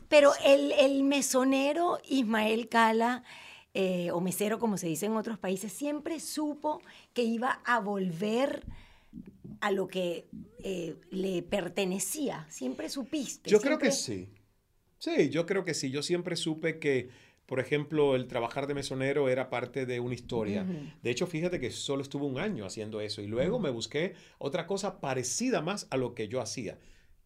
[0.08, 3.22] pero el, el mesonero Ismael Cala,
[3.72, 6.82] eh, o mesero como se dice en otros países, siempre supo
[7.14, 8.64] que iba a volver
[9.60, 10.26] a lo que
[10.58, 12.46] eh, le pertenecía.
[12.50, 13.48] Siempre supiste.
[13.48, 14.28] Yo creo que sí.
[14.98, 15.90] Sí, yo creo que sí.
[15.90, 17.10] Yo siempre supe que,
[17.52, 20.64] por ejemplo, el trabajar de mesonero era parte de una historia.
[21.02, 24.66] De hecho, fíjate que solo estuve un año haciendo eso y luego me busqué otra
[24.66, 26.78] cosa parecida más a lo que yo hacía.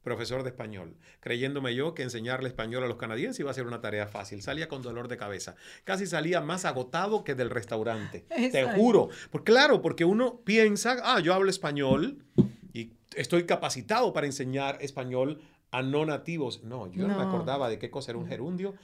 [0.03, 3.81] Profesor de español, creyéndome yo que enseñarle español a los canadienses iba a ser una
[3.81, 4.43] tarea fácil.
[4.43, 5.55] Salía con dolor de cabeza.
[5.85, 8.27] Casi salía más agotado que del restaurante.
[8.51, 9.11] Te juro.
[9.31, 12.25] Por, claro, porque uno piensa, ah, yo hablo español
[12.73, 16.62] y estoy capacitado para enseñar español a no nativos.
[16.64, 18.74] No, yo no, me acordaba de qué cosa era un gerundio.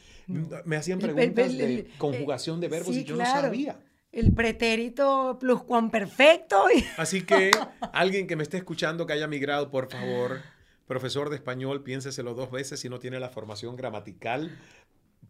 [0.64, 3.34] Me hacían El- el- preguntas el- de conjugación de verbos sí, y yo claro.
[3.36, 3.80] no sabía.
[4.10, 6.64] El pretérito pluscuamperfecto.
[6.74, 7.50] y- Así que
[7.92, 10.40] alguien que me esté escuchando que haya migrado, por favor,
[10.86, 14.58] profesor de español, piénseselo dos veces si no tiene la formación gramatical,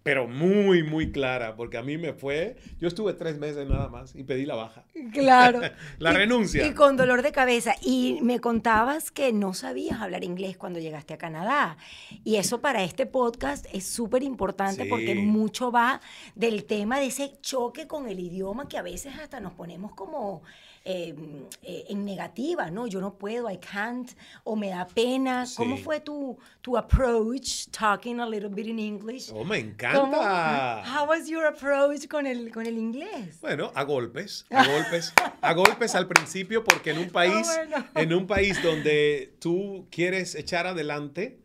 [0.02, 4.14] pero muy, muy clara, porque a mí me fue, yo estuve tres meses nada más
[4.16, 4.84] y pedí la baja.
[5.12, 5.60] Claro.
[5.98, 6.66] La Y- renuncia.
[6.66, 7.74] Y con dolor de cabeza.
[7.82, 11.76] Y me contabas que no sabías hablar inglés cuando llegaste a Canadá.
[12.24, 14.88] Y eso para este podcast es súper importante Sí.
[14.88, 16.00] porque mucho va
[16.34, 20.42] del tema de ese choque con el idioma que a veces hasta nos ponemos como
[20.85, 21.14] eh,
[21.62, 22.87] eh, en negativa, ¿no?
[22.87, 24.11] Yo no puedo, I can't,
[24.45, 25.45] o me da pena.
[25.57, 29.31] ¿Cómo fue tu, tu approach talking a little bit in English?
[29.33, 30.83] Oh, me ¿Cómo- encanta.
[30.85, 33.40] How was your approach con el, con el inglés?
[33.40, 37.87] Bueno, a golpes, a golpes, a golpes al principio, porque en un país, bueno.
[37.95, 41.38] en un país donde tú quieres echar adelante,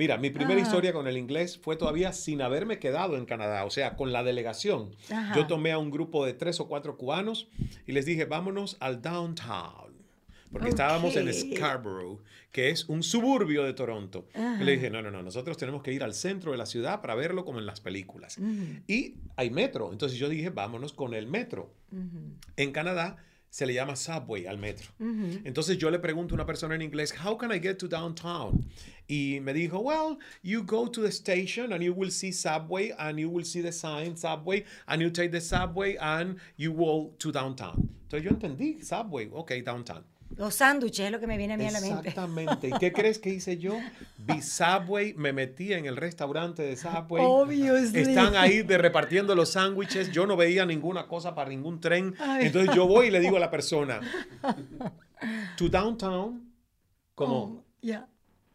[0.00, 3.70] mira, mi primera historia con el inglés fue todavía sin haberme quedado en Canadá, o
[3.70, 4.96] sea, con la delegación.
[5.12, 5.36] Ajá.
[5.36, 7.48] Yo tomé a un grupo de tres o cuatro cubanos
[7.86, 9.90] y les dije, vámonos al downtown.
[10.50, 11.30] Porque estábamos en.
[11.32, 12.18] Scarborough,
[12.50, 14.26] que es un suburbio de Toronto.
[14.34, 14.64] Y Ajá.
[14.64, 17.14] le dije, no, no, no, nosotros tenemos que ir al centro de la ciudad para
[17.14, 18.38] verlo como en las películas.
[18.88, 19.92] Y hay metro.
[19.92, 21.74] Entonces yo dije, vámonos con el metro.
[22.56, 23.18] En Canadá
[23.50, 24.88] se le llama subway al metro.
[25.44, 28.64] Entonces yo le pregunto a una persona en inglés, how can I get to downtown?
[29.08, 33.18] Y me dijo, well, you go to the station and you will see subway and
[33.18, 37.32] you will see the sign subway and you take the subway and you go to
[37.32, 37.88] downtown.
[38.08, 40.04] Entonces yo entendí, subway, ok, downtown.
[40.40, 42.08] Los sándwiches es lo que me viene a mí a la mente.
[42.08, 42.68] Exactamente.
[42.68, 43.78] ¿Y qué crees que hice yo?
[44.16, 47.22] Vi Subway, me metí en el restaurante de Subway.
[47.26, 48.00] Obviously.
[48.00, 50.10] Están ahí de repartiendo los sándwiches.
[50.12, 52.14] Yo no veía ninguna cosa para ningún tren.
[52.18, 52.46] Ay.
[52.46, 54.00] Entonces yo voy y le digo a la persona,
[55.58, 56.50] to downtown,
[57.14, 58.06] como, Oh, yeah.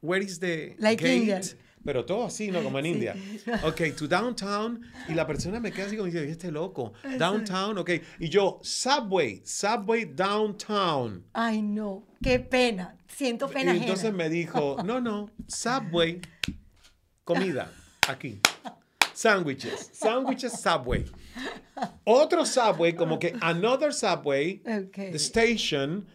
[0.02, 1.56] where is the Like gate?
[1.86, 2.63] Pero todo así, ¿no?
[2.63, 2.91] Como en Sí.
[2.91, 3.15] India.
[3.63, 4.82] Ok, to downtown.
[5.08, 6.93] Y la persona me queda así como dice, este loco.
[7.17, 7.91] Downtown, ok.
[8.19, 11.24] Y yo, subway, subway downtown.
[11.34, 12.08] Ay, no.
[12.21, 12.98] Qué pena.
[13.08, 14.17] Siento pena Y entonces ajena.
[14.17, 16.19] me dijo, no, no, Subway,
[17.24, 17.71] comida,
[18.10, 18.39] aquí.
[19.13, 21.06] Sándwiches, sándwiches Subway.
[22.04, 24.95] Otro Subway, como que another Subway, Ok.
[25.12, 26.06] the station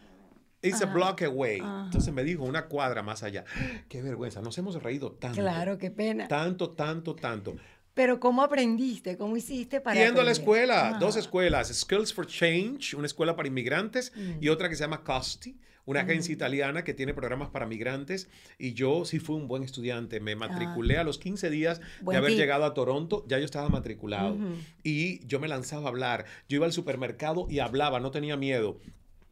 [0.62, 1.59] is a block away.
[1.59, 3.44] Entonces me dijo, una cuadra más allá.
[3.88, 5.40] Qué vergüenza, nos hemos reído tanto.
[5.40, 6.29] Claro, qué pena.
[6.29, 7.55] Tanto, tanto, tanto.
[7.94, 9.16] Pero ¿cómo aprendiste?
[9.16, 10.40] ¿Cómo hiciste para Yendo a la aprender?
[10.42, 10.99] escuela, Ah.
[10.99, 14.53] dos escuelas, Skills for Change, una escuela para inmigrantes, y Mm.
[14.53, 18.29] otra que se llama Costi, una agencia italiana que tiene programas para migrantes.
[18.59, 21.87] Y yo sí fui un buen estudiante, me matriculé a los 15 días Ah.
[22.03, 24.35] Buen de haber llegado a Toronto, ya yo estaba matriculado.
[24.35, 24.55] Ujú.
[24.85, 28.79] Y yo me lanzaba a hablar, yo iba al supermercado y hablaba, no tenía miedo.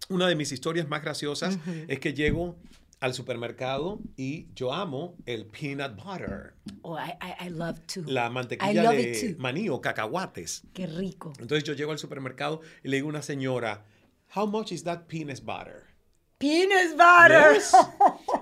[0.08, 2.56] Una de mis historias más graciosas es que llego
[3.00, 8.02] al supermercado y yo amo el peanut butter, Oh, I, love to.
[8.06, 9.40] la mantequilla de too.
[9.42, 10.62] maní o cacahuates.
[10.74, 11.32] Qué rico.
[11.38, 13.84] Entonces yo llego al supermercado y le digo a una señora,
[14.34, 15.84] How much is that peanut butter?
[16.38, 17.54] Peanut butter.
[17.54, 17.72] Yes.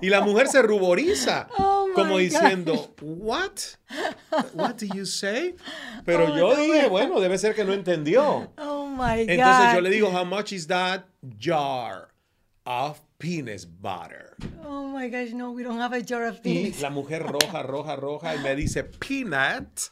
[0.02, 2.18] Y la mujer se ruboriza, Oh, como God.
[2.20, 3.60] diciendo, What?
[4.54, 5.54] What do you say?
[6.04, 8.50] Pero Oh, yo no dije, me- bueno, debe ser que no entendió.
[8.58, 9.30] Oh my God.
[9.30, 11.04] Entonces yo le digo, How much is that
[11.38, 12.08] jar
[12.64, 14.36] of peanut butter?
[14.64, 16.80] Oh my gosh, no, we don't have a jar of Y peanuts.
[16.82, 19.90] la mujer roja, roja, roja, y me dice, Peanut,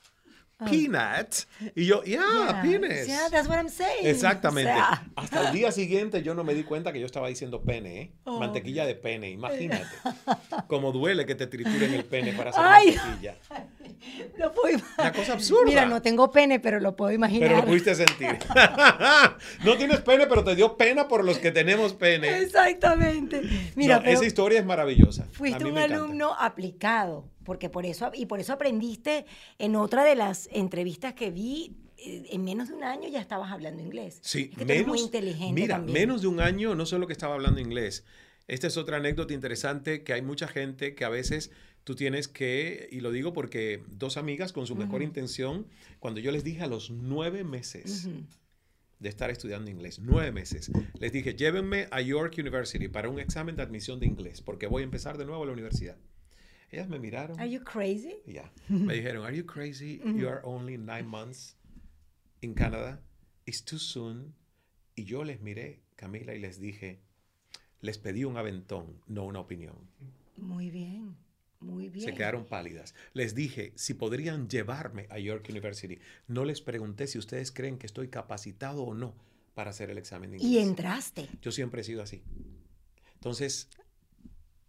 [0.58, 1.34] peanut.
[1.74, 3.04] Y yo, yeah, Yeah.
[3.04, 4.06] Yeah, that's what I'm saying.
[4.06, 4.70] Exactamente.
[4.70, 7.62] O sea, Hasta el día siguiente yo no me di cuenta que yo estaba diciendo
[7.62, 8.12] pene, ¿eh?
[8.24, 8.38] Oh.
[8.38, 9.86] Mantequilla de pene, imagínate.
[10.68, 12.96] Como duele que te trituren el pene para hacer Ay.
[12.96, 13.36] mantequilla.
[14.38, 15.64] lo puedo Una cosa absurda.
[15.64, 17.48] Mira, no tengo pene, pero lo puedo imaginar.
[17.48, 18.38] Pero lo pudiste sentir.
[19.64, 22.38] no tienes pene, pero te dio pena por los que tenemos pene.
[22.38, 23.42] Exactamente.
[23.76, 25.26] Mira, No, pero esa historia es maravillosa.
[25.32, 25.94] Fuiste un encanta.
[25.96, 29.26] alumno aplicado, porque por eso y por eso aprendiste
[29.58, 33.52] en otra de las entrevistas que vi eh, en menos de un año ya estabas
[33.52, 34.18] hablando inglés.
[34.22, 35.94] Sí, Es que menos, muy inteligente mira, también.
[35.98, 38.04] menos de un año no solo que estaba hablando inglés.
[38.48, 41.50] Esta es otra anécdota interesante que hay mucha gente que a veces
[41.84, 45.66] tú tienes que, y lo digo porque dos amigas con su mejor intención,
[45.98, 48.24] cuando yo les dije a los nueve meses Ujú.
[48.98, 53.56] de estar estudiando inglés, nueve meses, les dije, llévenme a York University para un examen
[53.56, 55.96] de admisión de inglés, porque voy a empezar de nuevo la universidad.
[56.74, 57.38] Ellas me miraron.
[57.38, 58.16] Are you crazy?
[58.26, 58.52] y Ya.
[58.68, 60.00] Me dijeron, Are you crazy?
[60.04, 61.56] You are only nine months
[62.40, 63.00] in Canada.
[63.46, 64.34] It's too soon.
[64.96, 67.00] Y yo les miré, Camila, y les dije,
[67.80, 69.76] les pedí un aventón, no una opinión.
[70.36, 71.16] Muy bien.
[71.60, 72.04] Muy bien.
[72.04, 72.94] Se quedaron pálidas.
[73.12, 75.98] Les dije si podrían llevarme a York University.
[76.26, 79.14] No les pregunté si ustedes creen que estoy capacitado o no
[79.54, 80.52] para hacer el examen de inglés.
[80.52, 81.28] Y entraste.
[81.40, 82.22] Yo siempre he sido así.
[83.14, 83.70] Entonces,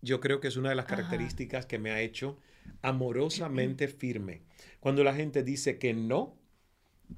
[0.05, 2.37] yo creo que es una de las características que me ha hecho
[2.81, 4.43] amorosamente firme.
[4.79, 6.37] Cuando la gente dice que no,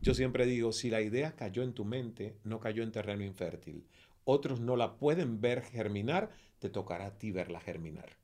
[0.01, 3.85] yo siempre digo, si la idea cayó en tu mente, no cayó en terreno infértil.
[4.23, 8.17] Otros no la pueden ver germinar, te tocará a ti verla germinar.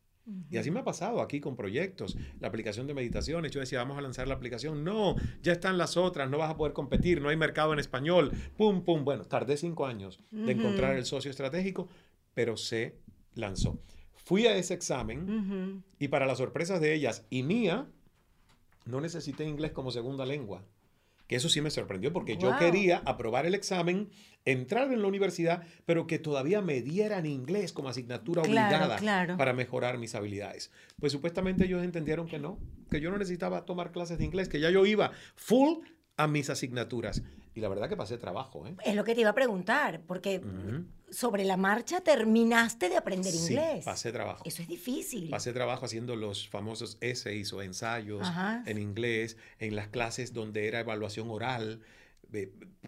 [0.49, 3.51] Y así me ha pasado aquí con proyectos, la aplicación de meditaciones.
[3.51, 4.85] Yo decía, vamos a lanzar la aplicación.
[4.85, 8.31] No, ya están las otras, no vas a poder competir, no hay mercado en español.
[8.55, 9.03] Pum, pum.
[9.03, 11.89] Bueno, tardé cinco años de encontrar el socio estratégico,
[12.33, 12.95] pero se
[13.35, 13.81] lanzó.
[14.23, 17.87] Fui a ese examen y para las sorpresas de ellas y mía,
[18.85, 20.63] no necesité inglés como segunda lengua.
[21.27, 24.09] Que eso sí me sorprendió porque yo quería aprobar el examen,
[24.45, 28.97] entrar en la universidad, pero que todavía me dieran inglés como asignatura obligada
[29.37, 30.71] para mejorar mis habilidades.
[30.99, 32.59] Pues supuestamente ellos entendieron que no,
[32.89, 35.79] que yo no necesitaba tomar clases de inglés, que ya yo iba full
[36.17, 37.23] a mis asignaturas.
[37.55, 38.65] Y la verdad que pasé trabajo.
[38.67, 38.75] ¿eh?
[38.83, 40.41] Es lo que te iba a preguntar, porque
[41.09, 43.85] sobre la marcha terminaste de aprender sí, inglés.
[43.85, 44.43] pasé trabajo.
[44.45, 45.29] Eso es difícil.
[45.29, 48.27] Pasé trabajo haciendo los famosos essays o ensayos
[48.65, 51.81] en inglés, en las clases donde era evaluación oral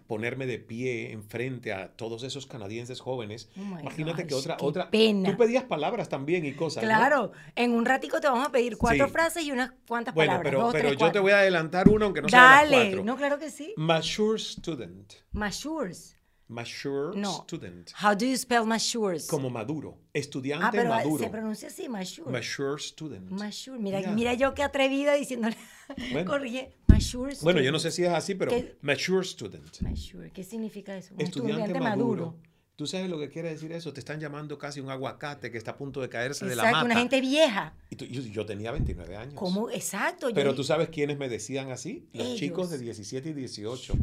[0.06, 3.48] ponerme de pie enfrente a todos esos canadienses jóvenes.
[3.56, 4.90] Oh Imagínate que otra, otra.
[4.90, 5.30] Pena.
[5.30, 6.84] Tú pedías palabras también y cosas.
[6.84, 10.72] Claro, en un ratico te vamos a pedir cuatro frases y unas cuantas bueno, palabras.
[10.72, 12.68] Pero, pero yo te voy a adelantar uno aunque no Dale.
[12.68, 13.04] sea las cuatro.
[13.04, 13.74] No, claro que sí.
[13.76, 15.12] Mature student.
[15.32, 16.16] Matures.
[16.48, 17.90] Mature student.
[18.00, 19.26] How do you spell matures?
[19.26, 19.98] Como maduro.
[20.12, 21.24] Estudiante ah, pero maduro.
[21.24, 22.30] se pronuncia así, mature.
[22.30, 23.30] Mature student.
[23.30, 23.78] Mature.
[23.80, 25.56] Mira, mira yo qué atrevida diciéndole.
[26.12, 26.30] Bueno.
[26.30, 26.72] Corrige.
[26.88, 27.42] Mature student.
[27.42, 29.80] Bueno, yo no sé si es así, pero mature student.
[29.80, 30.30] Mature.
[30.32, 31.14] ¿Qué significa eso?
[31.18, 32.36] estudiante, maduro.
[32.76, 33.94] ¿Tú sabes lo que quiere decir eso?
[33.94, 36.84] Te están llamando casi un aguacate que está a punto de caerse de la mata.
[36.84, 37.74] una gente vieja.
[37.88, 37.96] Y
[38.30, 39.34] yo, tenía 29 años.
[39.34, 39.70] ¿Cómo?
[39.70, 40.28] Exacto.
[40.34, 42.06] Pero tú sabes quiénes me decían así?
[42.12, 43.94] Los chicos de 17 y 18.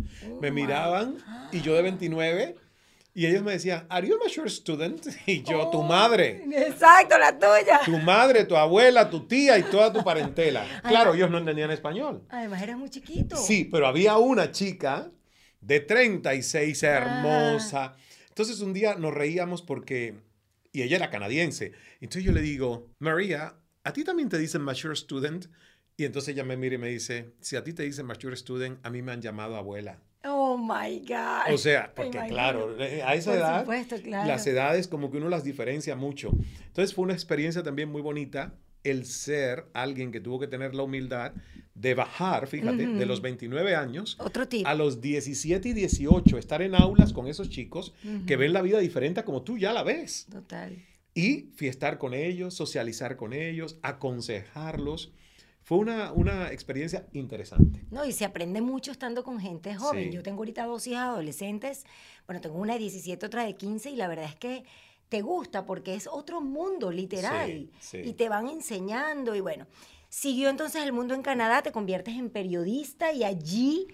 [0.42, 1.18] me miraban
[1.52, 2.56] y yo de 29
[3.16, 5.06] y ellos me decían, ¿Are you a mature student?
[5.28, 6.44] Y yo, tu oh, madre.
[6.52, 7.82] Exacto, la tuya.
[7.86, 10.66] Tu madre, tu abuela, tu tía y toda tu parentela.
[10.88, 12.24] Claro, ellos no entendían español.
[12.30, 13.36] Además, eras muy chiquito.
[13.36, 15.12] Sí, pero había una chica
[15.62, 17.96] de 36, hermosa.
[18.30, 20.16] Entonces, un día nos reíamos porque.
[20.72, 21.74] Y ella era canadiense.
[22.02, 25.46] Entonces yo le digo, María, ¿a ti también te dicen mature student?
[25.98, 28.84] Y entonces ella me mira y me dice, si a ti te dicen mature student,
[28.84, 30.00] a mí me han llamado abuela.
[30.26, 31.54] Oh my God.
[31.54, 33.68] O sea, porque claro, eh, a esa edad,
[34.26, 36.32] las edades como que uno las diferencia mucho.
[36.68, 40.84] Entonces fue una experiencia también muy bonita el ser alguien que tuvo que tener la
[40.84, 41.34] humildad
[41.74, 44.18] de bajar, fíjate, de los 29 años
[44.66, 47.94] a los 17 y 18, estar en aulas con esos chicos
[48.28, 50.28] que ven la vida diferente como tú ya la ves.
[50.32, 50.78] Total.
[51.16, 55.14] Y fiestar con ellos, socializar con ellos, aconsejarlos
[55.64, 57.86] fue una, una, experiencia interesante.
[57.90, 60.12] No, y se aprende mucho estando con gente joven.
[60.12, 61.86] Yo tengo ahorita dos hijas adolescentes,
[62.28, 64.66] bueno, tengo una de 17, otra de 15, y la verdad es que
[65.10, 67.70] te gusta porque es otro mundo, literal.
[67.94, 69.68] Y te van enseñando, y bueno.
[70.10, 73.88] Siguió entonces el mundo en Canadá, te conviertes en periodista y allí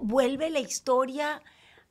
[0.00, 1.40] vuelve la historia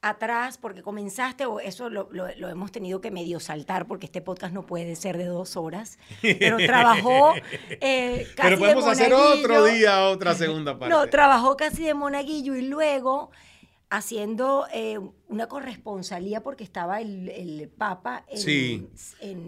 [0.02, 2.08] atrás porque comenzaste, o eso lo,
[2.48, 6.58] hemos tenido que medio saltar porque este podcast no puede ser de dos horas, pero
[6.66, 7.34] trabajó
[7.70, 10.94] eh, casi Pero podemos hacer otro día, otra segunda parte.
[10.94, 13.32] No, trabajó casi de monaguillo y luego
[13.90, 18.88] haciendo eh, una corresponsalía porque estaba el, Papa en Sí,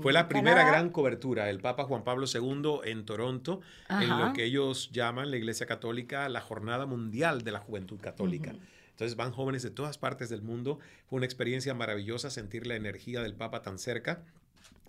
[0.02, 4.46] fue la primera gran cobertura, el Papa Juan Pablo II en Toronto, en lo que
[4.46, 8.54] ellos llaman la Iglesia Católica la Jornada Mundial de la Juventud Católica.
[9.02, 10.78] Entonces van jóvenes de todas partes del mundo.
[11.10, 14.24] Fue una experiencia maravillosa sentir la energía del Papa tan cerca.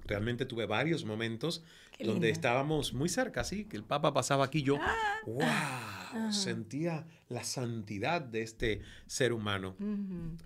[0.05, 1.65] Realmente tuve varios momentos
[1.99, 4.77] donde estábamos muy cerca, sí, que el Papa pasaba aquí, yo,
[5.25, 9.77] wow, sentía la santidad de este ser humano.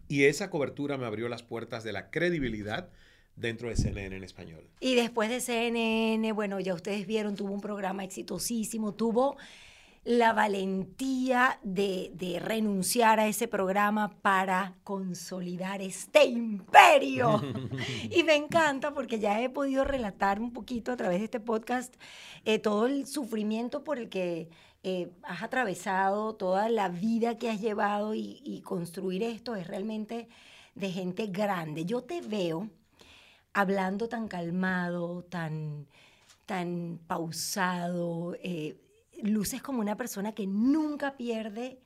[0.07, 2.88] Y esa cobertura me abrió las puertas de la credibilidad
[3.35, 4.62] dentro de CNN en español.
[4.79, 9.37] Y después de CNN, bueno, ya ustedes vieron, tuvo un programa exitosísimo, tuvo
[10.07, 17.42] la valentía de, renunciar a ese programa para consolidar este imperio.
[18.11, 21.92] y me encanta porque ya he podido relatar un poquito a través de este podcast
[22.45, 24.49] eh, todo el sufrimiento por el que
[24.85, 30.29] eh, has atravesado, toda la vida que has llevado y, construir esto es realmente
[30.77, 31.85] de gente grande.
[31.85, 32.71] Yo te veo
[33.53, 35.88] hablando tan calmado, tan,
[36.46, 38.37] tan pausado.
[38.40, 38.77] Eh,
[39.23, 41.81] luces como una persona que nunca pierde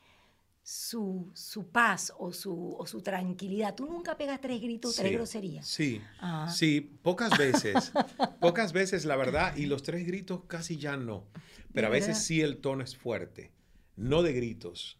[0.63, 1.33] su,
[1.73, 3.75] paz o su, o su, tranquilidad.
[3.75, 5.67] Tú nunca pegas tres gritos, tres groserías.
[5.67, 6.49] Sí, ah.
[6.55, 7.93] sí, pocas veces.
[8.41, 11.27] pocas veces, la verdad, y los tres gritos casi ya no.
[11.73, 13.53] Pero a veces sí el tono es fuerte.
[13.97, 14.99] No de gritos,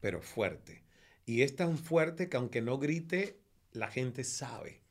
[0.00, 0.84] pero fuerte.
[1.24, 3.40] Y es tan fuerte que aunque no grite,
[3.72, 4.82] la gente sabe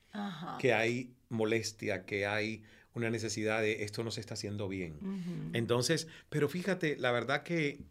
[0.59, 2.63] que hay molestia, que hay
[2.95, 5.51] una necesidad de esto no se está haciendo bien.
[5.53, 7.81] Entonces, pero fíjate, la verdad que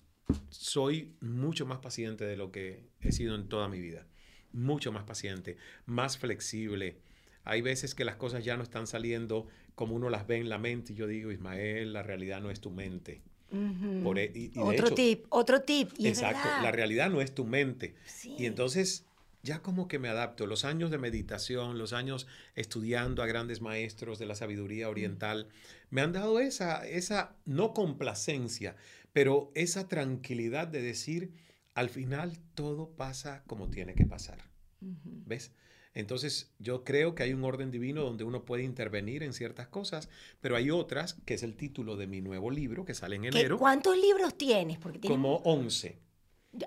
[0.48, 4.06] soy mucho más paciente de lo que he sido en toda mi vida.
[4.52, 6.96] Mucho más paciente, más flexible.
[7.44, 10.58] Hay veces que las cosas ya no están saliendo como uno las ve en la
[10.58, 13.22] mente y yo digo, Ismael, la realidad no es tu mente.
[13.52, 15.90] E, otro tip, otro tip.
[16.00, 17.94] exacto, la realidad no es tu mente.
[18.38, 19.04] Y entonces
[19.44, 20.46] ya como que me adapto.
[20.46, 25.48] Los años de meditación, los años estudiando a grandes maestros de la sabiduría oriental,
[25.90, 28.74] me han dado esa, esa no complacencia,
[29.12, 31.34] pero esa tranquilidad de decir,
[31.74, 34.38] al final todo pasa como tiene que pasar.
[34.80, 35.52] ¿Ves?
[35.92, 40.08] Entonces yo creo que hay un orden divino donde uno puede intervenir en ciertas cosas,
[40.40, 43.58] pero hay otras, que es el título de mi nuevo libro que sale en enero.
[43.58, 44.78] ¿Cuántos libros tienes?
[44.78, 45.98] Porque Como 11.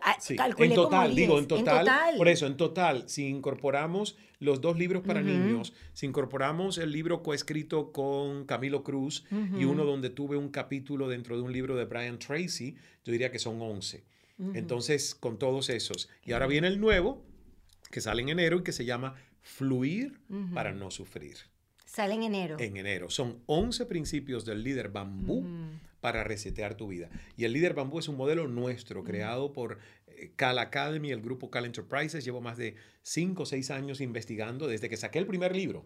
[0.02, 0.18] Ah,
[0.58, 5.22] en total, digo, en total, Por eso, en total, si incorporamos los dos libros para
[5.22, 9.26] niños, si incorporamos el libro coescrito con Camilo Cruz
[9.58, 13.32] y uno donde tuve un capítulo dentro de un libro de Brian Tracy, yo diría
[13.32, 14.04] que son 11.
[14.54, 16.10] Entonces, con todos esos.
[16.24, 17.24] Y ahora viene el nuevo,
[17.90, 20.20] que sale en enero y que se llama Fluir
[20.54, 21.38] para no sufrir.
[21.86, 22.58] Sale en enero.
[22.60, 23.10] En enero.
[23.10, 25.46] Son 11 principios del líder bambú
[26.02, 27.10] para resetear tu vida.
[27.36, 31.50] Y el líder bambú es un modelo nuestro, creado por eh, Cal Academy, el grupo
[31.50, 32.24] Cal Enterprises.
[32.24, 35.86] Llevo más de 5 o 6 años investigando desde que saqué el primer libro.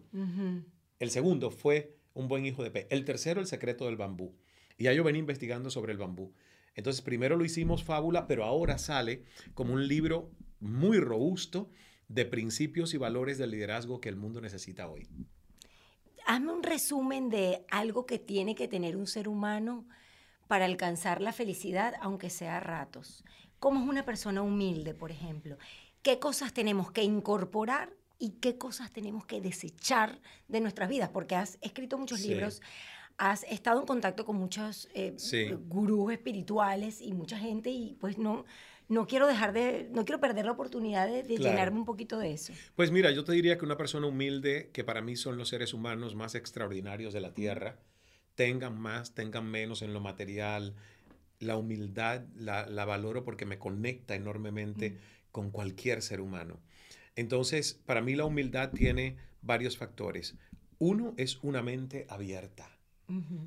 [0.98, 2.86] El segundo fue Un buen hijo de P.
[2.90, 4.36] El tercero, El secreto del bambú.
[4.76, 6.34] Y ya yo venía investigando sobre el bambú.
[6.74, 11.70] Entonces, primero lo hicimos fábula, pero ahora sale como un libro muy robusto
[12.08, 15.08] de principios y valores del liderazgo que el mundo necesita hoy.
[16.26, 19.86] Hazme un resumen de algo que tiene que tener un ser humano
[20.52, 23.24] para alcanzar la felicidad, aunque sea a ratos.
[23.58, 25.56] ¿Cómo es una persona humilde, por ejemplo?
[26.02, 27.88] ¿Qué cosas tenemos que incorporar
[28.18, 31.08] y qué cosas tenemos que desechar de nuestras vidas?
[31.08, 32.60] Porque has escrito muchos libros,
[33.16, 35.16] has estado en contacto con muchos eh,
[35.68, 38.44] gurús espirituales y mucha gente y pues no,
[38.90, 42.52] no quiero dejar de, no quiero perder la oportunidad de, llenarme un poquito de eso.
[42.76, 45.72] Pues mira, yo te diría que una persona humilde, que para mí son los seres
[45.72, 47.78] humanos más extraordinarios de la Tierra,
[48.44, 50.74] tengan más, tengan menos en lo material,
[51.38, 54.98] la humildad la, valoro porque me conecta enormemente
[55.30, 56.60] con cualquier ser humano.
[57.14, 60.36] Entonces, para mí la humildad tiene varios factores.
[60.78, 62.68] Uno es una mente abierta,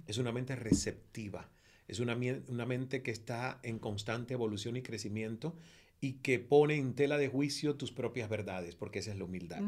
[0.07, 1.49] es una mente receptiva
[1.87, 2.17] es una,
[2.47, 5.55] una mente que está en constante evolución y crecimiento
[6.01, 9.61] y que pone en tela de juicio tus propias verdades, porque esa es la humildad.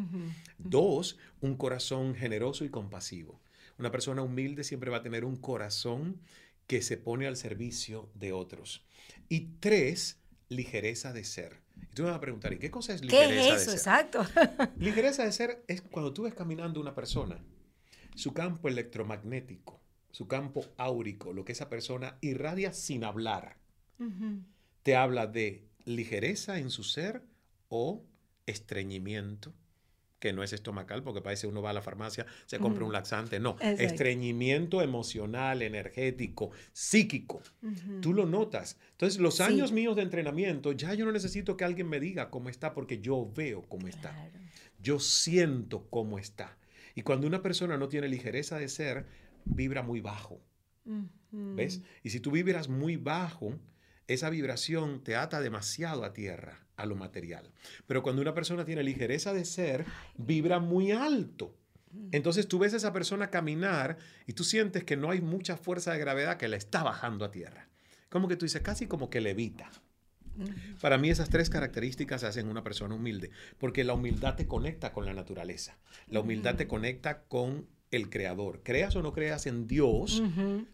[0.57, 3.39] Dos, un corazón generoso y compasivo.
[3.77, 6.19] Una persona humilde siempre va a tener un corazón
[6.65, 8.85] que se pone al servicio de otros.
[9.29, 10.19] Y tres,
[10.49, 11.61] ligereza de ser.
[11.91, 13.71] Y tú me vas a preguntar, ¿y qué cosa es ligereza ¿Qué es eso?
[13.71, 14.25] Exacto.
[14.77, 17.39] ligereza de ser es cuando tú ves caminando una persona,
[18.15, 19.77] su campo electromagnético
[20.17, 23.57] su campo áurico, lo que esa persona irradia sin hablar,
[24.81, 27.21] te habla de ligereza en su ser
[27.69, 28.03] o
[28.47, 29.53] estreñimiento,
[30.19, 33.39] que no es estomacal, porque parece uno va a la farmacia, se compra un laxante,
[33.39, 37.41] no, estreñimiento emocional, energético, psíquico.
[38.01, 38.77] Tú lo notas.
[38.91, 42.49] Entonces, los años míos de entrenamiento, ya yo no necesito que alguien me diga cómo
[42.49, 44.15] está, porque yo veo cómo está.
[44.79, 46.57] Yo siento cómo está.
[46.95, 49.05] Y cuando una persona no tiene ligereza de ser,
[49.45, 50.41] vibra muy bajo.
[51.31, 51.81] ¿Ves?
[52.03, 53.59] Y si tú vibras muy bajo,
[54.07, 57.51] esa vibración te ata demasiado a tierra, a lo material.
[57.85, 59.85] Pero cuando una persona tiene ligereza de ser,
[60.17, 61.53] vibra muy alto.
[62.11, 63.97] Entonces tú ves a esa persona caminar
[64.27, 67.31] y tú sientes que no hay mucha fuerza de gravedad que le está bajando a
[67.31, 67.67] tierra.
[68.09, 69.69] Como que tú dices, casi como que levita.
[70.81, 75.05] Para mí esas tres características hacen una persona humilde, porque la humildad te conecta con
[75.05, 78.61] la naturaleza, la humildad te conecta con el creador.
[78.63, 80.21] Creas o no creas en Dios,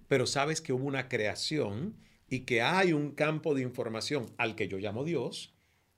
[0.10, 1.95] pero sabes que hubo una creación
[2.30, 5.54] y que hay un campo de información al que yo llamo Dios,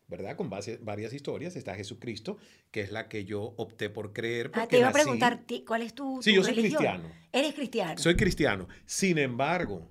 [0.07, 0.35] ¿verdad?
[0.35, 1.55] Con base, varias historias.
[1.55, 2.37] Está Jesucristo,
[2.71, 4.51] que es la que yo opté por creer.
[4.53, 7.09] Ah, te iba a preguntar, ¿cuál es tu, sí, yo soy cristiano.
[7.31, 7.97] Eres cristiano.
[7.97, 8.67] Soy cristiano.
[8.85, 9.89] Sin embargo,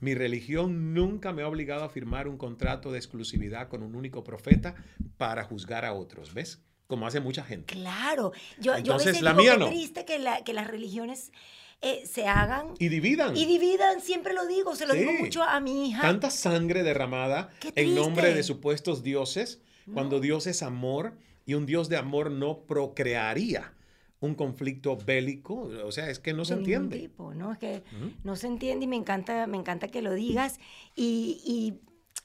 [0.00, 4.24] mi religión nunca me ha obligado a firmar un contrato de exclusividad con un único
[4.24, 4.74] profeta
[5.16, 6.62] para juzgar a otros, ¿ves?
[6.86, 7.74] como hace mucha gente.
[7.74, 11.32] Claro, yo, yo a veces la digo que triste que, la, que las religiones
[11.80, 12.74] eh, se hagan.
[12.78, 13.36] Y dividan.
[13.36, 16.02] Y dividan, siempre lo digo, se lo digo mucho a mi hija.
[16.02, 19.60] Tanta sangre derramada en nombre de supuestos dioses,
[19.92, 23.72] cuando Dios es amor y un Dios de amor no procrearía
[24.18, 26.98] un conflicto bélico, o sea, es que no se entiende.
[26.98, 27.52] Tipo, ¿no?
[27.52, 27.82] Es que
[28.24, 30.58] no se entiende y me encanta, me encanta que lo digas.
[30.96, 31.80] Y, y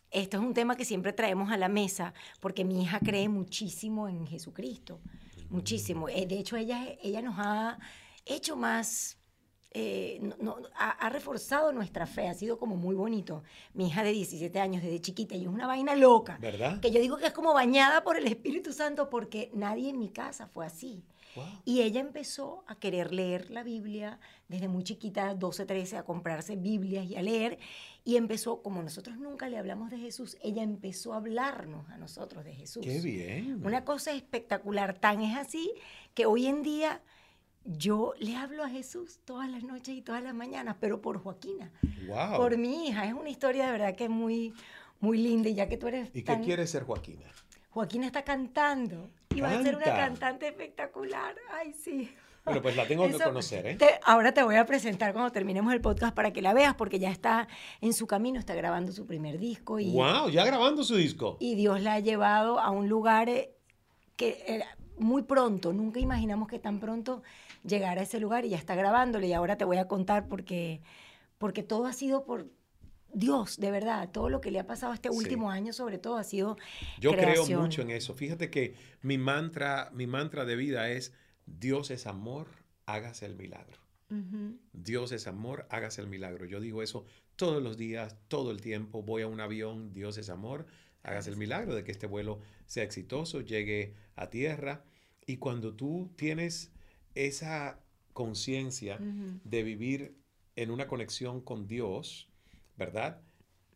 [0.09, 4.07] esto es un tema que siempre traemos a la mesa porque mi hija cree muchísimo
[4.07, 5.01] en Jesucristo,
[5.49, 6.09] muchísimo.
[6.09, 7.77] Eh, de hecho, ella, ella nos ha
[8.25, 9.17] hecho más
[9.73, 13.43] eh, no, ha, reforzado nuestra fe, ha sido como muy bonito.
[13.73, 16.37] Mi hija de 17 años, desde chiquita, y es una vaina loca.
[16.41, 16.81] ¿Verdad?
[16.81, 20.09] Que yo digo que es como bañada por el Espíritu Santo porque nadie en mi
[20.09, 21.03] casa fue así.
[21.63, 24.19] Y ella empezó a querer leer la Biblia
[24.49, 27.57] desde muy chiquita, 12, 13, a comprarse Biblias y a leer.
[28.03, 32.43] Y empezó, como nosotros nunca le hablamos de Jesús, ella empezó a hablarnos a nosotros
[32.43, 32.85] de Jesús.
[32.85, 33.65] ¡Qué bien!
[33.65, 34.99] Una cosa espectacular.
[34.99, 35.71] Tan es así
[36.13, 37.01] que hoy en día
[37.65, 41.71] yo le hablo a Jesús todas las noches y todas las mañanas, pero por Joaquina.
[42.07, 42.37] Wow.
[42.37, 43.05] Por mi hija.
[43.05, 44.53] Es una historia de verdad que es muy,
[44.99, 45.49] muy linda.
[45.49, 46.09] Y ya que tú eres.
[46.13, 47.25] ¿Y qué quiere ser Joaquina?
[47.69, 49.09] Joaquina está cantando.
[49.33, 51.35] Y va a ser una cantante espectacular.
[51.53, 52.13] Ay, sí.
[52.43, 53.77] Bueno, pues la tengo que conocer, ¿eh?
[54.03, 57.11] ahora te voy a presentar cuando terminemos el podcast para que la veas, porque ya
[57.11, 57.47] está
[57.81, 59.79] en su camino, está grabando su primer disco.
[59.79, 60.29] Y, ¡Wow!
[60.29, 61.37] Ya grabando su disco.
[61.39, 63.53] Y Dios la ha llevado a un lugar eh,
[64.15, 64.63] que
[64.97, 67.23] muy pronto, nunca imaginamos que tan pronto
[67.63, 69.27] llegara a ese lugar y ya está grabándole.
[69.27, 70.81] Y ahora te voy a contar porque,
[71.37, 72.47] porque todo ha sido por,
[73.13, 76.23] Dios, de verdad, todo lo que le ha pasado este último año, sobre todo, ha
[76.23, 76.57] sido.
[76.99, 78.13] Yo creo mucho en eso.
[78.13, 81.13] Fíjate que mi mantra, mi mantra de vida es:
[81.45, 82.47] Dios es amor,
[82.85, 83.79] hágase el milagro.
[84.73, 86.45] Dios es amor, hágase el milagro.
[86.45, 87.05] Yo digo eso
[87.37, 89.01] todos los días, todo el tiempo.
[89.03, 90.65] Voy a un avión, Dios es amor,
[91.03, 94.83] hágase el milagro de que este vuelo sea exitoso, llegue a tierra.
[95.25, 96.71] Y cuando tú tienes
[97.15, 97.79] esa
[98.13, 98.99] conciencia
[99.43, 100.15] de vivir
[100.55, 102.29] en una conexión con Dios,
[102.77, 103.21] ¿verdad?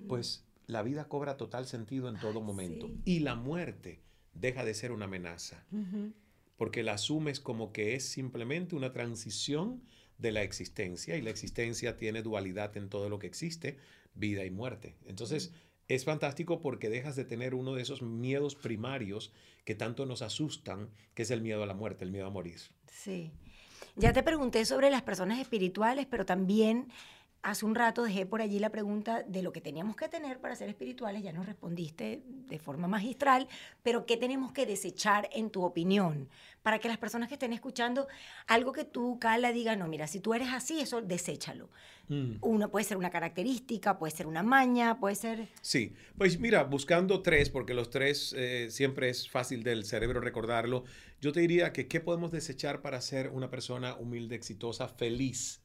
[0.07, 2.89] Pues la vida cobra total sentido en todo momento.
[3.05, 4.01] Y la muerte
[4.33, 5.65] deja de ser una amenaza.
[6.57, 9.83] Porque la asumes como que es simplemente una transición
[10.17, 13.77] de la existencia y la existencia tiene dualidad en todo lo que existe,
[14.13, 14.95] vida y muerte.
[15.05, 15.53] Entonces,
[15.87, 19.31] es fantástico porque dejas de tener uno de esos miedos primarios
[19.65, 22.59] que tanto nos asustan, que es el miedo a la muerte, el miedo a morir.
[22.87, 23.31] Sí.
[23.95, 26.87] Ya te pregunté sobre las personas espirituales, pero también
[27.45, 30.55] Hace un rato dejé por allí la pregunta de lo que teníamos que tener para
[30.55, 33.47] ser espirituales, ya nos respondiste de forma magistral,
[33.83, 36.27] pero ¿qué tenemos que desechar en tu opinión?
[36.63, 38.07] Para que las personas que estén escuchando,
[38.47, 41.69] algo que tú, Carla, diga, no, mira, si tú eres así, eso deséchalo.
[42.07, 42.37] Mm.
[42.41, 45.47] Uno puede ser una característica, puede ser una maña, puede ser...
[45.61, 50.83] Sí, pues mira, buscando tres, porque los tres eh, siempre es fácil del cerebro recordarlo,
[51.21, 55.61] yo te diría que ¿qué podemos desechar para ser una persona humilde, exitosa, feliz?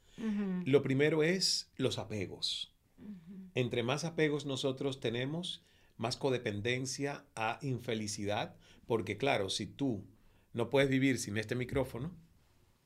[0.64, 2.74] Lo primero es los apegos.
[3.54, 5.64] Entre más apegos nosotros tenemos,
[5.96, 8.56] más codependencia a infelicidad,
[8.86, 10.04] porque claro, si tú
[10.52, 12.14] no puedes vivir sin este micrófono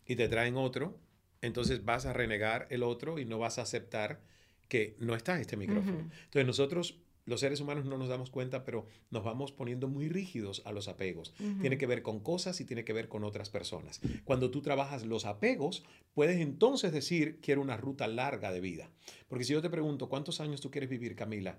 [0.07, 1.01] y te traen otro,
[1.41, 4.23] entonces vas a renegar el otro y no vas a aceptar
[4.69, 6.11] que no está este micrófono.
[6.25, 10.63] Entonces nosotros los seres humanos no nos damos cuenta, pero nos vamos poniendo muy rígidos
[10.65, 11.35] a los apegos.
[11.61, 14.01] Tiene que ver con cosas y tiene que ver con otras personas.
[14.25, 18.91] Cuando tú trabajas los apegos, puedes entonces decir, quiero una ruta larga de vida.
[19.29, 21.59] Porque si yo te pregunto, ¿cuántos años tú quieres vivir, Camila?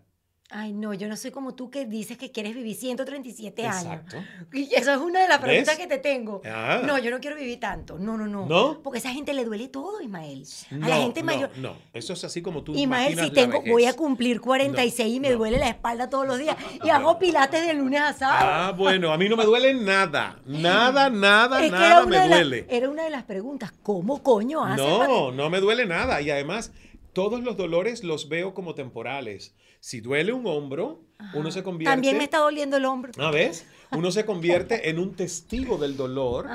[0.51, 3.83] Ay, no, yo no soy como tú que dices que quieres vivir 137 años.
[3.83, 4.17] Exacto.
[4.53, 6.41] Y eso es una de las preguntas que te tengo.
[6.45, 6.83] Ah.
[6.85, 7.97] No, yo no quiero vivir tanto.
[7.97, 8.45] No, no, no.
[8.45, 8.79] ¿No?
[8.83, 10.45] Porque a esa gente le duele todo, Ismael.
[10.83, 11.49] A la gente mayor.
[11.57, 12.75] No, eso es así como tú.
[12.75, 16.55] Ismael, si tengo, voy a cumplir 46 y me duele la espalda todos los días.
[16.85, 18.45] Y hago pilates de lunes a sábado.
[18.47, 20.39] Ah, bueno, a mí no me duele nada.
[20.45, 22.67] Nada, nada, nada me duele.
[22.69, 23.73] era una de las preguntas.
[23.81, 24.77] ¿Cómo coño hace?
[24.77, 26.21] No, no me duele nada.
[26.21, 26.71] Y además,
[27.13, 29.55] todos los dolores los veo como temporales.
[29.85, 31.03] Si duele un hombro,
[31.35, 31.93] uno se convierte...
[31.93, 33.11] También me está doliendo el hombro.
[33.19, 33.67] ¿Ah, ves?
[33.91, 36.47] Uno se convierte en un testigo del dolor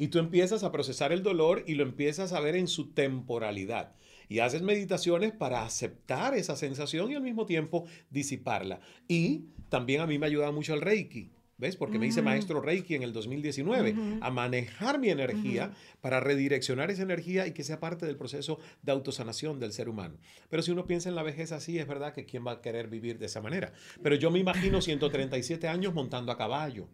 [0.00, 3.92] y tú empiezas a procesar el dolor y lo empiezas a ver en su temporalidad.
[4.28, 8.80] Y haces meditaciones para aceptar esa sensación y al mismo tiempo disiparla.
[9.06, 11.30] Y también a mí me ayuda mucho el Reiki.
[11.62, 11.76] ¿Ves?
[11.76, 17.02] Porque me hice maestro Reiki en el 2019 a manejar mi energía para redireccionar esa
[17.02, 20.16] energía y que sea parte del proceso de autosanación del ser humano.
[20.50, 22.88] Pero si uno piensa en la vejez así, es verdad que quién va a querer
[22.88, 23.72] vivir de esa manera.
[24.02, 26.88] Pero yo me imagino 137 años montando a caballo.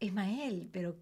[0.00, 0.96] Ismael, pero...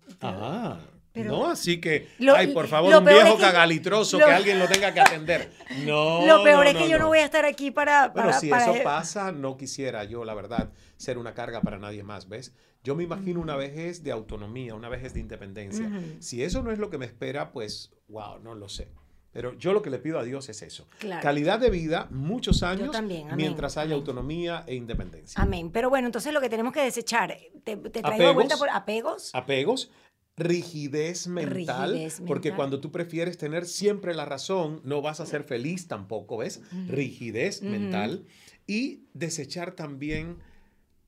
[1.14, 5.00] ah, no, así que, ay, por favor, un viejo cagalitroso que alguien lo tenga que
[5.00, 5.52] atender.
[5.84, 6.24] No.
[6.26, 8.12] Lo peor es que yo no voy a estar aquí para.
[8.12, 12.28] Pero si eso pasa, no quisiera yo, la verdad, ser una carga para nadie más,
[12.28, 12.54] ¿ves?
[12.82, 15.90] Yo me imagino una vejez de autonomía, una vejez de independencia.
[16.20, 18.88] Si eso no es lo que me espera, pues, wow, no lo sé.
[19.34, 20.86] Pero yo lo que le pido a Dios es eso.
[21.20, 22.94] Calidad de vida, muchos años,
[23.34, 25.42] mientras haya autonomía e independencia.
[25.42, 25.70] Amén.
[25.72, 29.34] Pero bueno, entonces lo que tenemos que desechar, te, traigo de vuelta por apegos.
[29.34, 29.90] Apegos,
[30.36, 35.86] rigidez mental, porque cuando tú prefieres tener siempre la razón, no vas a ser feliz
[35.86, 36.60] tampoco, ¿ves?
[36.88, 38.26] Rigidez mental
[38.66, 40.38] y desechar también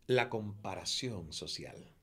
[0.07, 1.96] la comparación social.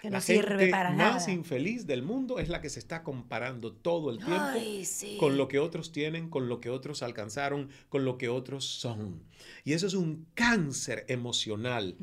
[0.00, 1.30] Que no la sirve gente para más nada.
[1.32, 5.16] infeliz del mundo es la que se está comparando todo el tiempo Ay, sí.
[5.20, 9.22] con lo que otros tienen, con lo que otros alcanzaron, con lo que otros son.
[9.64, 11.96] Y eso es un cáncer emocional.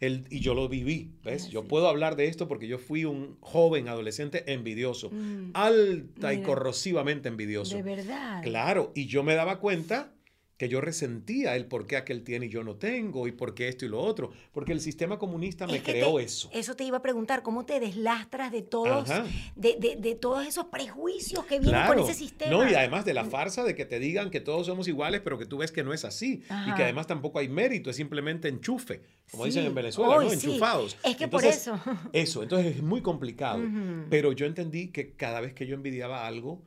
[0.00, 1.48] El- y yo lo viví, ¿ves?
[1.48, 5.50] Yo puedo hablar de esto porque yo fui un joven adolescente envidioso, Mm.
[5.54, 6.48] alta y Mira.
[6.48, 7.76] corrosivamente envidioso.
[7.76, 8.42] De verdad.
[8.42, 10.12] Claro, y yo me daba cuenta
[10.58, 13.68] que yo resentía el por qué aquel tiene y yo no tengo, y por qué
[13.68, 16.50] esto y lo otro, porque el sistema comunista me Es que creó te- eso.
[16.52, 19.08] Eso te iba a preguntar, ¿cómo te deslastras de todos,
[19.54, 21.94] de, de- de todos esos prejuicios que vienen Claro.
[21.94, 22.50] con ese sistema?
[22.50, 25.38] No, y además de la farsa de que te digan que todos somos iguales, pero
[25.38, 26.42] que tú ves que no es así.
[26.50, 26.74] Y Ajá.
[26.74, 29.00] que además tampoco hay mérito, es simplemente enchufe,
[29.30, 29.68] como dicen Sí.
[29.68, 30.30] en Venezuela, Hoy ¿no?
[30.32, 30.46] sí.
[30.48, 30.96] Enchufados.
[31.04, 31.80] Es que por Entonces, eso.
[32.12, 33.60] Eso, entonces es muy complicado.
[33.62, 34.06] Ujú.
[34.10, 36.66] Pero yo entendí que cada vez que yo envidiaba algo,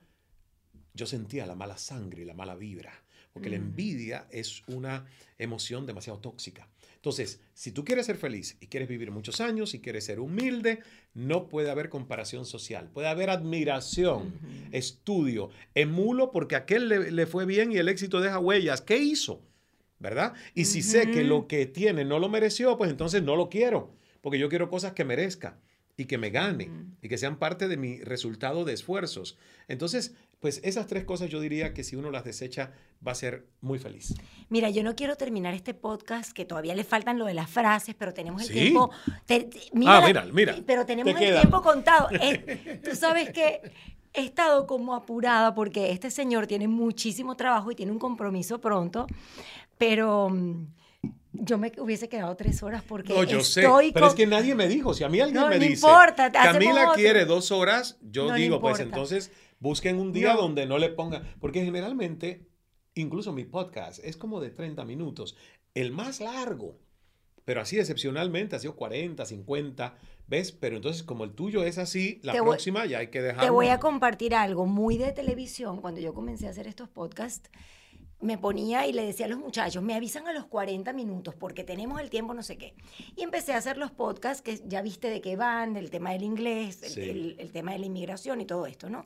[0.94, 2.94] yo sentía la mala sangre y la mala vibra.
[3.34, 3.62] Porque la Mm.
[3.62, 5.06] envidia es una
[5.38, 6.68] emoción demasiado tóxica.
[6.96, 10.80] Entonces, si tú quieres ser feliz y quieres vivir muchos años y quieres ser humilde,
[11.16, 12.90] no puede haber comparación social.
[12.94, 14.34] Puede haber admiración,
[14.72, 18.82] estudio, emulo porque aquel le, le fue bien y el éxito deja huellas.
[18.82, 19.42] ¿Qué hizo?
[20.00, 20.34] ¿Verdad?
[20.56, 23.94] Y si sé que lo que tiene no lo mereció, pues entonces no lo quiero.
[24.22, 25.58] Porque yo quiero cosas que merezca
[25.98, 26.86] y que me gane Ujú.
[27.04, 29.38] y que sean parte de mi resultado de esfuerzos.
[29.68, 32.72] Entonces, pues esas tres cosas yo diría que si uno las desecha
[33.06, 34.14] va a ser muy feliz.
[34.50, 37.96] Mira, yo no quiero terminar este podcast, que todavía le faltan lo de las frases,
[37.98, 38.54] pero tenemos el ¿Sí?
[38.56, 38.90] tiempo.
[39.28, 42.10] te- te- Ah, mira, mira, Pero tenemos te el tiempo contado.
[42.84, 43.62] Tú sabes que
[44.14, 49.06] he estado como apurada porque este señor tiene muchísimo trabajo y tiene un compromiso pronto,
[49.78, 50.66] pero mm,
[51.34, 54.56] yo me hubiese quedado tres horas porque No, yo sé, estoy pero es que nadie
[54.56, 54.94] me dijo.
[54.94, 58.60] Si a mí alguien No, me no dice, importa, Camila quiere dos horas, yo digo,
[58.60, 59.32] pues entonces
[59.62, 60.42] busquen un día No.
[60.42, 62.50] donde no le pongan, porque generalmente,
[62.96, 65.38] incluso mi podcast es como de 30 minutos,
[65.74, 66.78] el más largo,
[67.46, 69.96] pero así excepcionalmente ha sido 40, 50,
[70.28, 70.52] ¿ves?
[70.52, 73.44] Pero entonces como el tuyo es así, la Te voy- próxima ya hay que dejar.
[73.44, 75.80] Te voy a compartir algo muy de televisión.
[75.80, 77.50] Cuando yo comencé a hacer estos podcasts,
[78.20, 81.64] me ponía y le decía a los muchachos, me avisan a los 40 minutos porque
[81.64, 82.76] tenemos el tiempo, no sé qué.
[83.16, 86.22] Y empecé a hacer los podcasts que ya viste de qué van, el tema del
[86.24, 87.02] inglés, el, Sí.
[87.10, 89.06] el- el tema de la inmigración y todo esto, ¿no?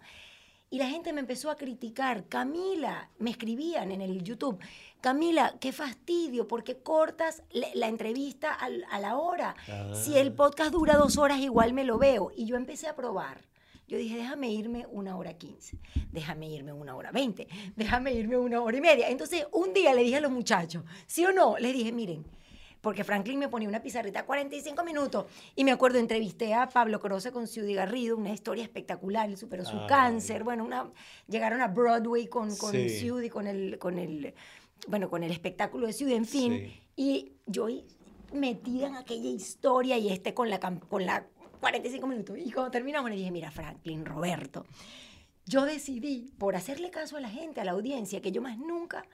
[0.69, 2.27] Y la gente me empezó a criticar.
[2.27, 4.57] Camila, me escribían en el YouTube,
[4.99, 9.55] Camila, qué fastidio, porque cortas la entrevista al- a la hora.
[9.93, 10.35] Si el Ah.
[10.35, 12.31] podcast dura dos horas, igual me lo veo.
[12.35, 13.45] Y yo empecé a probar.
[13.87, 15.77] Yo dije, déjame irme una hora quince,
[16.11, 19.09] déjame irme una hora veinte, déjame irme una hora y media.
[19.09, 21.59] Entonces, un día le dije a los muchachos, ¿sí o no?
[21.59, 22.25] Les dije, miren,
[22.85, 25.25] porque Franklin me ponía una pizarrita 45 minutos.
[25.55, 29.65] Y me acuerdo, entrevisté a Pablo Croce con Ciudad Garrido, una historia espectacular, él superó
[29.65, 29.87] su Ay.
[29.87, 30.43] cáncer.
[30.43, 30.91] Bueno, una,
[31.27, 32.89] llegaron a Broadway con, con Sí.
[32.89, 34.35] Ciudad con el, con el,
[34.87, 36.53] bueno, con el espectáculo de Ciudad, en fin.
[36.53, 36.83] Sí.
[36.95, 37.65] Y yo
[38.31, 41.25] metida en aquella historia y este con la, con la
[41.61, 42.37] 45 minutos.
[42.37, 44.63] Y cuando terminamos le dije, mira, Franklin, Roberto,
[45.47, 49.07] yo decidí, por hacerle caso a la gente, a la audiencia, que yo más nunca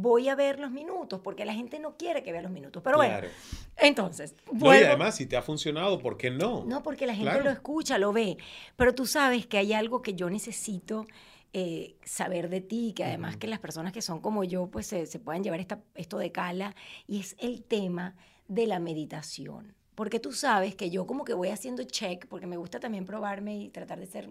[0.00, 2.80] voy a ver los minutos, porque la gente no quiere que vea los minutos.
[2.84, 3.26] Pero Claro.
[3.26, 3.34] bueno,
[3.76, 6.64] entonces, No, y además, si te ha funcionado, ¿por qué no?
[6.64, 7.44] no, porque la gente Claro.
[7.44, 8.36] lo escucha, lo ve.
[8.76, 11.04] Pero tú sabes que hay algo que yo necesito
[11.52, 15.06] eh, saber de ti, que además que las personas que son como yo, pues se,
[15.06, 16.76] se puedan llevar esta- esto de cala,
[17.08, 18.14] y es el tema
[18.48, 19.74] de la meditación.
[19.96, 23.56] Porque tú sabes que yo como que voy haciendo check, porque me gusta también probarme
[23.56, 24.28] y tratar de ser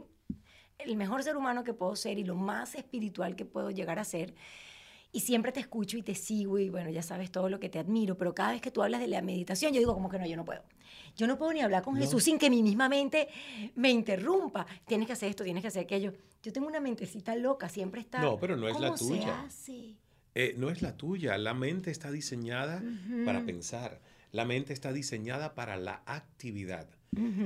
[0.77, 4.03] el mejor ser humano que puedo ser y lo más espiritual que puedo llegar a
[4.05, 4.33] ser.
[5.17, 7.79] Y siempre te escucho y te sigo y bueno, ya sabes todo lo que te
[7.79, 10.27] admiro, pero cada vez que tú hablas de la meditación, yo digo como que no,
[10.27, 10.61] yo no puedo.
[11.15, 12.01] Yo no puedo ni hablar con No.
[12.01, 13.27] Jesús sin que mi misma mente
[13.73, 14.67] me interrumpa.
[14.85, 16.13] Tienes que hacer esto, tienes que hacer aquello.
[16.43, 18.21] Yo tengo una mentecita loca, siempre está.
[18.21, 19.41] No, pero no es la ¿Cómo se tuya.
[19.41, 19.95] hace?
[20.35, 21.35] Eh, no es la tuya.
[21.39, 22.83] La mente está diseñada
[23.25, 23.99] para pensar.
[24.31, 26.87] La mente está diseñada para la actividad.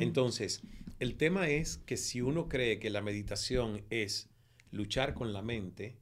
[0.01, 0.61] Entonces,
[0.99, 4.29] el tema es que si uno cree que la meditación es
[4.71, 6.00] luchar con la mente,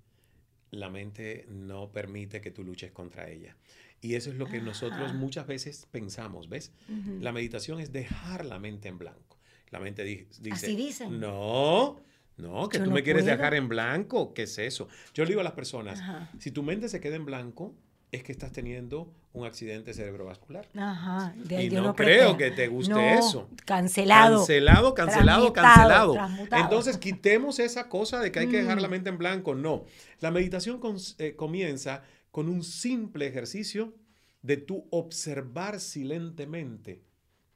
[0.71, 3.55] la mente no permite que tú luches contra ella.
[4.01, 6.71] Y eso es lo que nosotros muchas veces pensamos, ¿ves?
[7.19, 9.37] La meditación es dejar la mente en blanco.
[9.71, 11.19] La mente di- dice, Así dicen.
[11.19, 11.99] no,
[12.37, 13.35] no, que Yo tú no me quieres puedo.
[13.37, 14.33] dejar en blanco.
[14.33, 14.87] ¿Qué es eso?
[15.13, 16.31] Yo le digo a las personas, Ajá.
[16.39, 17.75] si tu mente se queda en blanco,
[18.11, 20.67] es que estás teniendo un accidente cerebrovascular.
[20.75, 21.33] Ajá.
[21.37, 23.47] de ahí Y no no creo que te guste No, eso.
[23.65, 24.37] Cancelado.
[24.39, 26.13] Cancelado, cancelado, Transmutado, cancelado.
[26.13, 26.63] transmutado.
[26.63, 28.91] Entonces quitemos esa cosa de que hay que dejar la Mm.
[28.91, 29.53] mente en blanco.
[29.53, 29.85] No.
[30.19, 30.79] La meditación
[31.19, 32.01] eh, comienza
[32.31, 33.93] con un simple ejercicio
[34.41, 37.03] de tú observar silentemente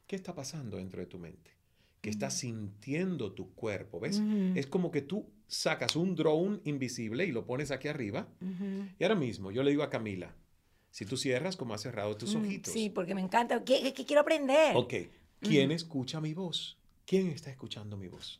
[0.07, 1.51] qué está pasando dentro de tu mente,
[2.01, 3.99] qué está sintiendo tu cuerpo.
[3.99, 4.19] ¿Ves?
[4.19, 4.51] Ujú.
[4.55, 8.27] Es como que tú sacas un drone invisible y lo pones aquí arriba.
[8.99, 10.35] Y ahora mismo yo le digo a Camila,
[10.93, 12.71] si tú cierras como has cerrado tus Mm, ojitos.
[12.71, 13.63] Sí, porque me encanta.
[13.63, 14.77] ¿Qué, quiero aprender?
[14.77, 14.93] Ok,
[15.39, 16.77] ¿Quién escucha mi voz?
[17.05, 18.39] ¿Quién está escuchando mi voz?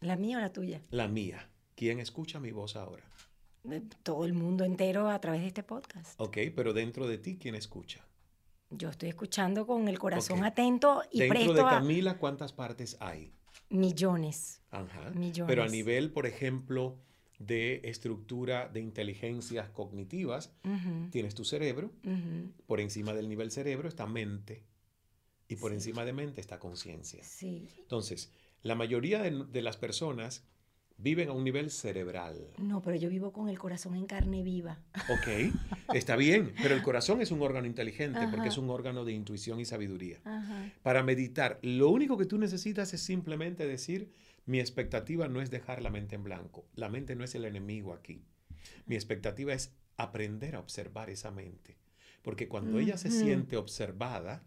[0.00, 0.82] ¿La mía o la tuya?
[0.90, 1.48] La mía.
[1.74, 3.02] ¿Quién escucha mi voz ahora?
[3.70, 6.20] Eh, Todo el mundo entero a través de este podcast.
[6.20, 8.06] Ok, pero dentro de ti, ¿quién escucha?
[8.68, 12.98] Yo estoy escuchando con el corazón atento y dentro presto de a Camila, ¿cuántas partes
[13.00, 13.32] hay?
[13.70, 14.60] millones.
[14.70, 15.10] Ajá.
[15.14, 15.46] Millones.
[15.48, 16.98] Pero a nivel, por ejemplo,
[17.38, 20.52] de estructura de inteligencias cognitivas,
[21.10, 21.90] tienes tu cerebro,
[22.66, 24.64] por encima del nivel cerebro está mente
[25.48, 25.76] y por Sí.
[25.76, 27.22] encima de mente está conciencia.
[27.24, 27.68] Sí.
[27.78, 28.30] Entonces,
[28.62, 30.44] la mayoría de, de las personas
[30.96, 32.48] viven a un nivel cerebral.
[32.58, 34.80] No, pero yo vivo con el corazón en carne viva.
[35.10, 35.54] Ok,
[35.94, 39.60] está bien, pero el corazón es un órgano inteligente porque es un órgano de intuición
[39.60, 40.20] y sabiduría.
[40.24, 40.70] Ajá.
[40.82, 44.12] Para meditar, lo único que tú necesitas es simplemente decir,
[44.46, 46.66] mi expectativa no es dejar la mente en blanco.
[46.74, 48.24] La mente no es el enemigo aquí.
[48.86, 51.78] Mi expectativa es aprender a observar esa mente.
[52.22, 54.42] Porque cuando ella se siente observada,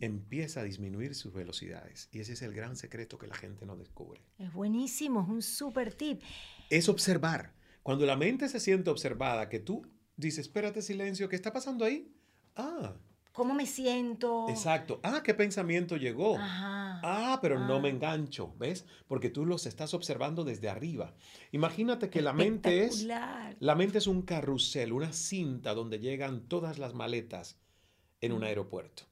[0.00, 2.08] empieza a disminuir sus velocidades.
[2.12, 4.20] Y ese es el gran secreto que la gente no descubre.
[4.38, 6.20] Es buenísimo, es un súper tip.
[6.70, 7.54] Es observar.
[7.82, 9.86] Cuando la mente se siente observada, que tú
[10.16, 12.12] dices, espérate, silencio, ¿qué está pasando ahí?
[12.56, 12.94] Ah,
[13.32, 14.46] ¿Cómo me siento?
[14.48, 14.98] exacto.
[15.02, 16.38] Ah, ¿qué pensamiento llegó?
[16.38, 17.00] Ajá.
[17.04, 17.92] Ah, pero no me Ah.
[17.92, 18.86] engancho, ¿ves?
[19.06, 21.14] Porque tú los estás observando desde arriba.
[21.52, 26.78] Imagínate que la mente es la mente es un carrusel, una cinta donde llegan todas
[26.78, 27.58] las maletas
[28.22, 29.02] en un aeropuerto.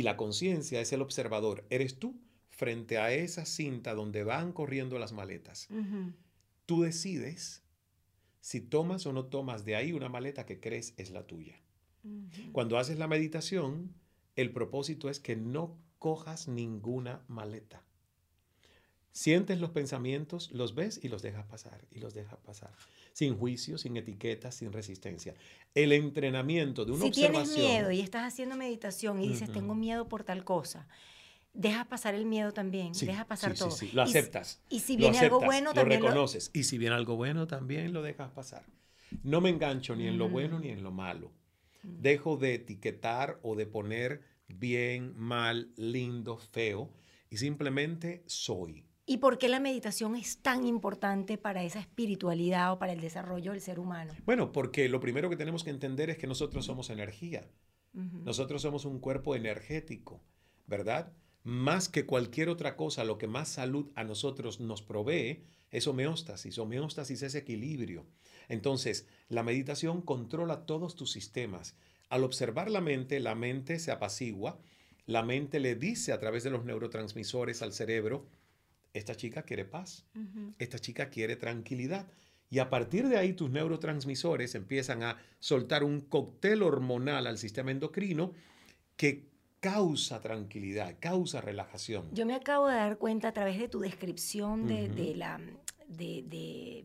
[0.00, 4.98] Y la conciencia es el observador, eres tú frente a esa cinta donde van corriendo
[4.98, 5.68] las maletas.
[6.64, 7.62] Tú decides
[8.40, 11.60] si tomas o no tomas de ahí una maleta que crees es la tuya.
[12.52, 13.92] Cuando haces la meditación,
[14.36, 17.84] el propósito es que no cojas ninguna maleta.
[19.12, 22.70] Sientes los pensamientos, los ves y los dejas pasar, y los dejas pasar.
[23.12, 25.34] Sin juicio, sin etiquetas, sin resistencia.
[25.74, 27.66] El entrenamiento de una Si tienes observación.
[27.66, 30.86] miedo y estás haciendo meditación y dices, tengo miedo por tal cosa,
[31.52, 33.70] deja pasar el miedo también, Sí, deja pasar sí, todo.
[33.72, 34.60] sí, Lo aceptas.
[34.68, 36.50] Y, si viene algo aceptas, bueno, lo también lo, reconoces.
[36.52, 38.64] Y si viene algo bueno, también lo dejas pasar.
[39.24, 41.32] No me engancho ni en lo bueno ni en lo malo.
[41.82, 42.00] Mm.
[42.00, 46.90] Dejo de etiquetar o de poner bien, mal, lindo, feo
[47.28, 48.84] y simplemente soy.
[49.10, 53.50] ¿Y por qué la meditación es tan importante para esa espiritualidad o para el desarrollo
[53.50, 54.12] del ser humano?
[54.24, 57.50] Bueno, porque lo primero que tenemos que entender es que nosotros somos energía.
[57.92, 60.22] Nosotros somos un cuerpo energético,
[60.68, 61.12] ¿verdad?
[61.42, 65.42] Más que cualquier otra cosa, lo que más salud a nosotros nos provee
[65.72, 66.56] es homeostasis.
[66.60, 68.06] Homeostasis es equilibrio.
[68.48, 71.74] Entonces, la meditación controla todos tus sistemas.
[72.10, 74.60] Al observar la mente, la mente se apacigua,
[75.06, 78.28] la mente le dice a través de los neurotransmisores al cerebro,
[78.92, 80.06] esta chica quiere paz,
[80.58, 82.06] esta chica quiere tranquilidad.
[82.48, 87.70] Y a partir de ahí tus neurotransmisores empiezan a soltar un cóctel hormonal al sistema
[87.70, 88.32] endocrino
[88.96, 89.30] que
[89.60, 92.08] causa tranquilidad, causa relajación.
[92.12, 95.40] Yo me acabo de dar cuenta a través de tu descripción de la,
[95.90, 96.84] de, de-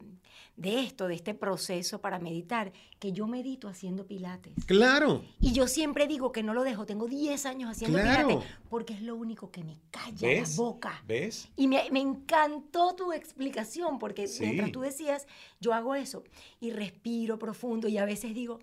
[0.57, 4.53] de esto, de este proceso para meditar, que yo medito haciendo pilates.
[4.67, 8.27] Claro, Y yo siempre digo que no lo dejo, tengo 10 años haciendo Claro.
[8.29, 10.51] pilates, porque es lo único que me calla ¿Ves?
[10.51, 11.03] la boca.
[11.05, 11.49] ¿ves?
[11.57, 14.43] Y me, me encantó tu explicación, porque Sí.
[14.45, 15.27] mientras tú decías,
[15.59, 16.23] yo hago eso
[16.61, 18.59] y respiro profundo y a veces digo,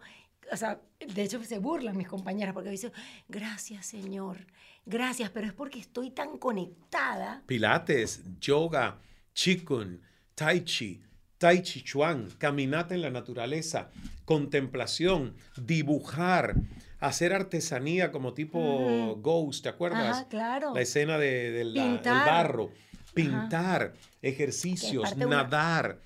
[0.51, 2.93] o sea, de hecho se burlan mis compañeras porque dicen,
[3.29, 4.47] gracias Señor,
[4.87, 7.43] gracias, pero es porque estoy tan conectada.
[7.47, 8.99] Pilates, yoga,
[9.35, 10.01] Qigong,
[10.35, 11.03] Tai Chi,
[11.39, 13.91] Tai Chi Chuan, caminata en la naturaleza,
[14.25, 16.55] contemplación, dibujar,
[17.01, 19.17] hacer artesanía como tipo.
[19.21, 20.17] Ghost, ¿te acuerdas?
[20.19, 20.75] Ajá, claro.
[20.75, 22.27] La escena de, de del Pintar.
[22.27, 22.71] barro,
[23.15, 26.01] pintar, ejercicios, de una- nadar,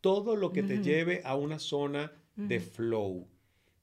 [0.00, 3.28] todo lo que te lleve a una zona de flow,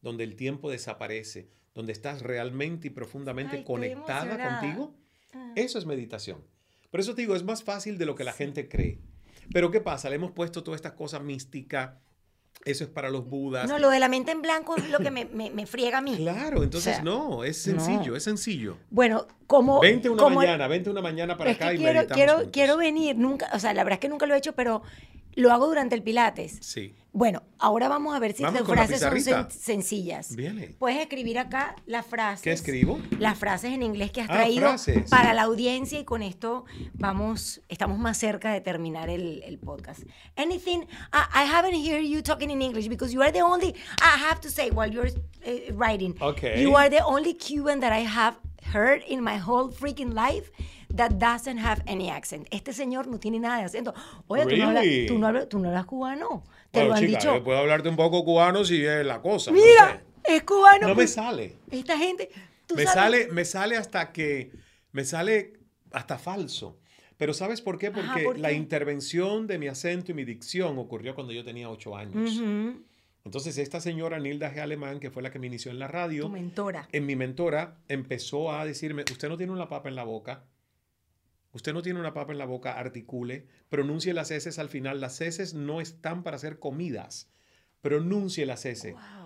[0.02, 4.96] donde el tiempo desaparece, donde estás realmente y profundamente Ay, conectada contigo.
[5.34, 5.52] Ah.
[5.56, 6.44] Eso es meditación.
[6.92, 9.00] Por eso te digo, es más fácil de lo que la gente cree.
[9.52, 10.10] Pero ¿qué pasa?
[10.10, 11.92] Le hemos puesto todas estas cosas místicas.
[12.66, 13.68] Eso es para los budas.
[13.68, 16.02] No, lo de la mente en blanco es lo que me, me- me friega a
[16.02, 16.16] mí.
[16.16, 18.16] Claro, entonces O sea, no, es sencillo, no.
[18.16, 18.78] es sencillo.
[18.90, 19.82] Bueno, como...
[19.82, 22.52] Vente una como- mañana, vente una mañana para acá que y quiero, meditamos quiero, juntos.
[22.54, 24.82] quiero venir, nunca, o sea, la verdad es que nunca lo he hecho, pero
[25.36, 26.58] lo hago durante el Pilates.
[26.62, 30.36] Sí, Bueno, ahora vamos a ver si Vamos las la frases son sen- sencillas.
[30.36, 30.76] viene.
[30.80, 32.42] Puedes escribir acá las frases.
[32.42, 33.00] ¿Qué escribo?
[33.20, 35.10] Las frases en inglés que has Ah, traído frases.
[35.12, 36.66] para la audiencia y con esto
[36.96, 40.02] vamos, estamos más cerca de terminar el, el podcast.
[40.36, 40.82] Anything,
[41.14, 44.40] I, I haven't heard you talking in English because you are the only, I have
[44.42, 46.62] to say while you're uh, writing, Okay.
[46.64, 50.52] you are the only Cuban that I have heard in my whole freaking life
[50.96, 52.48] that doesn't have any accent.
[52.52, 53.94] Este señor no tiene nada de acento.
[54.28, 55.06] Oye, tú, no hablas, Really?
[55.08, 56.44] tú, no hablas, tú no hablas cubano.
[56.72, 57.44] Te Bueno, lo han chica, dicho.
[57.44, 59.52] puedo hablarte un poco cubano si es la cosa.
[59.52, 60.36] no Mira, sé.
[60.36, 60.82] es cubano.
[60.82, 61.56] No me pues, sale.
[61.72, 62.30] Esta gente,
[62.68, 64.52] tú Me sabes- sale, me sale hasta que,
[64.92, 65.54] me sale
[65.92, 66.80] hasta falso.
[67.18, 67.88] Pero ¿sabes por qué?
[67.88, 68.56] Ajá, Porque ¿por la qué?
[68.56, 72.38] intervención de mi acento y mi dicción ocurrió cuando yo tenía ocho años.
[72.38, 72.82] Ujú,
[73.26, 74.60] Entonces esta señora Nilda G.
[74.60, 76.88] Alemán, que fue la que me inició en la Tu radio, mentora.
[76.92, 80.44] en mi mentora empezó a decirme, usted no tiene una papa en la boca,
[81.54, 85.00] usted no tiene una papa en la boca, articule, pronuncie las heces al final.
[85.00, 87.32] Las heces no están para hacer comidas,
[87.82, 88.94] pronuncie las heces.
[88.94, 89.23] Wow.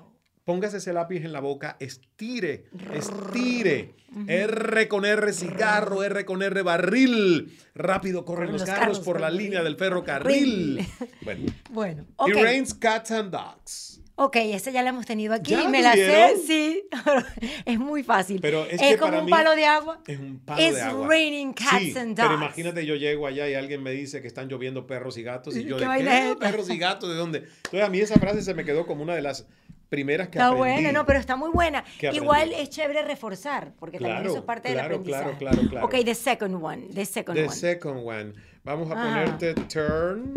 [0.48, 3.96] Póngase ese lápiz en la boca, estire, estire.
[4.28, 7.60] R con R cigarro, R con R barril.
[7.76, 10.88] Rápido corren los, los carros, carros por la el línea del ferrocarril.
[11.22, 14.02] bueno, Bueno, it rains cats and dogs.
[14.16, 15.52] Ok, esa ya la hemos tenido aquí.
[15.52, 16.88] ¿Ya me la sé, sí.
[17.66, 18.40] es muy fácil.
[18.42, 20.00] Pero es es que como para un mí- palo de agua.
[20.08, 21.08] Es un palo It's de agua.
[21.10, 22.42] raining cats sí, and Pero dogs.
[22.42, 25.64] imagínate, yo llego allá y alguien me dice que están lloviendo perros y gatos y
[25.66, 26.40] ¿Qué yo de vaina es ¿qué?
[26.40, 27.10] ¿Perros y gatos?
[27.10, 27.40] ¿De dónde?
[27.40, 29.46] Entonces a mí esa frase se me quedó como una de las
[29.90, 30.60] primeras que Está aprendí.
[30.84, 31.84] buena, no, pero está muy buena.
[32.14, 35.38] Igual es chévere reforzar, porque también Claro, eso es parte claro, del claro, aprendizaje.
[35.60, 35.86] claro, claro.
[35.88, 36.88] Ok, the second one.
[36.94, 37.56] The second The one.
[37.56, 38.34] second one.
[38.64, 39.24] Vamos a Ah.
[39.26, 40.34] ponerte turn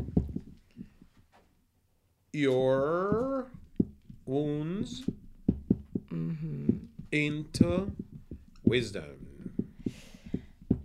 [2.33, 3.47] your
[4.27, 5.05] wounds
[7.11, 7.89] into
[8.65, 9.17] wisdom.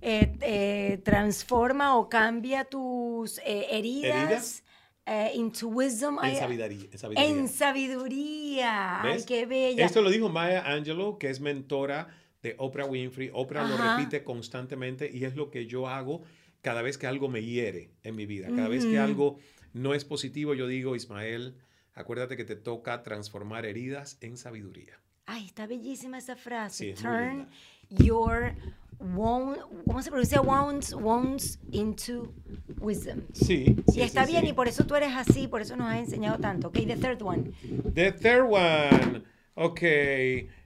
[0.02, 4.64] Eh, eh, transforma o cambia tus eh, heridas, ¿Heridas?
[5.06, 6.18] Eh, into wisdom.
[6.24, 6.90] En sabiduría.
[6.92, 7.30] En sabiduría.
[7.30, 9.02] En sabiduría.
[9.02, 9.86] Ay, qué bella.
[9.86, 12.08] Esto lo dijo Maya Angelou, que es mentora
[12.42, 13.30] de Oprah Winfrey.
[13.34, 13.98] Oprah lo Ajá.
[13.98, 16.24] repite constantemente y es lo que yo hago
[16.62, 18.48] cada vez que algo me hiere en mi vida.
[18.48, 19.38] Cada vez que algo
[19.74, 21.58] no es positivo, yo digo, Ismael,
[21.94, 25.00] acuérdate que te toca transformar heridas en sabiduría.
[25.28, 26.78] Ay, está bellísima esa frase.
[26.78, 27.48] Sí, es Turn
[27.90, 28.56] your
[29.00, 30.42] wound, ¿cómo se pronuncia?
[30.42, 32.34] Wounds, wounds into
[32.80, 33.22] wisdom.
[33.34, 33.76] Sí.
[33.94, 36.68] y está bien, y por eso tú eres así, por eso nos has enseñado tanto.
[36.70, 37.52] Ok, the third one.
[37.94, 39.24] The third one.
[39.56, 39.82] Ok.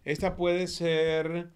[0.03, 1.51] Esta puede ser.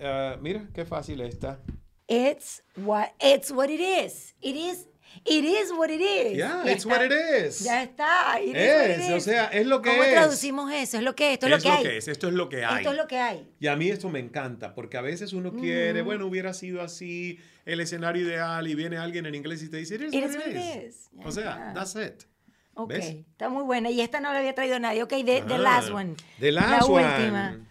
[0.00, 1.60] ah, mira, qué fácil esta.
[2.08, 4.34] It's what, it's what it is.
[4.40, 4.88] It is,
[5.24, 6.36] it is what it is.
[6.36, 7.60] Yeah, Ya it's what it is.
[7.64, 8.40] Ya está.
[8.40, 9.24] it is what it Es, o is.
[9.24, 10.12] sea, es lo que ¿Cómo es.
[10.12, 10.96] traducimos eso?
[10.98, 11.96] Es lo que es, esto es, es lo que hay.
[11.96, 12.76] es, esto es lo que hay.
[12.78, 13.48] Esto es lo que hay.
[13.60, 17.38] Y a mí esto me encanta, porque a veces uno quiere, bueno, hubiera sido así,
[17.64, 20.30] el escenario ideal, y viene alguien en inglés y te dice, it is It what
[20.30, 20.94] is it is.
[20.94, 21.10] is.
[21.24, 21.74] O sea, está.
[21.74, 22.24] that's it.
[22.74, 23.16] Ok, ¿Ves?
[23.30, 23.90] está muy buena.
[23.90, 25.02] Y esta no la había traído nadie.
[25.02, 26.14] Ok, the, the Ah, last one.
[26.38, 27.04] The last la one.
[27.04, 27.66] última.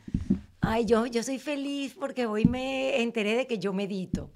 [0.61, 4.29] Ay, yo, yo soy feliz porque hoy me enteré de que yo medito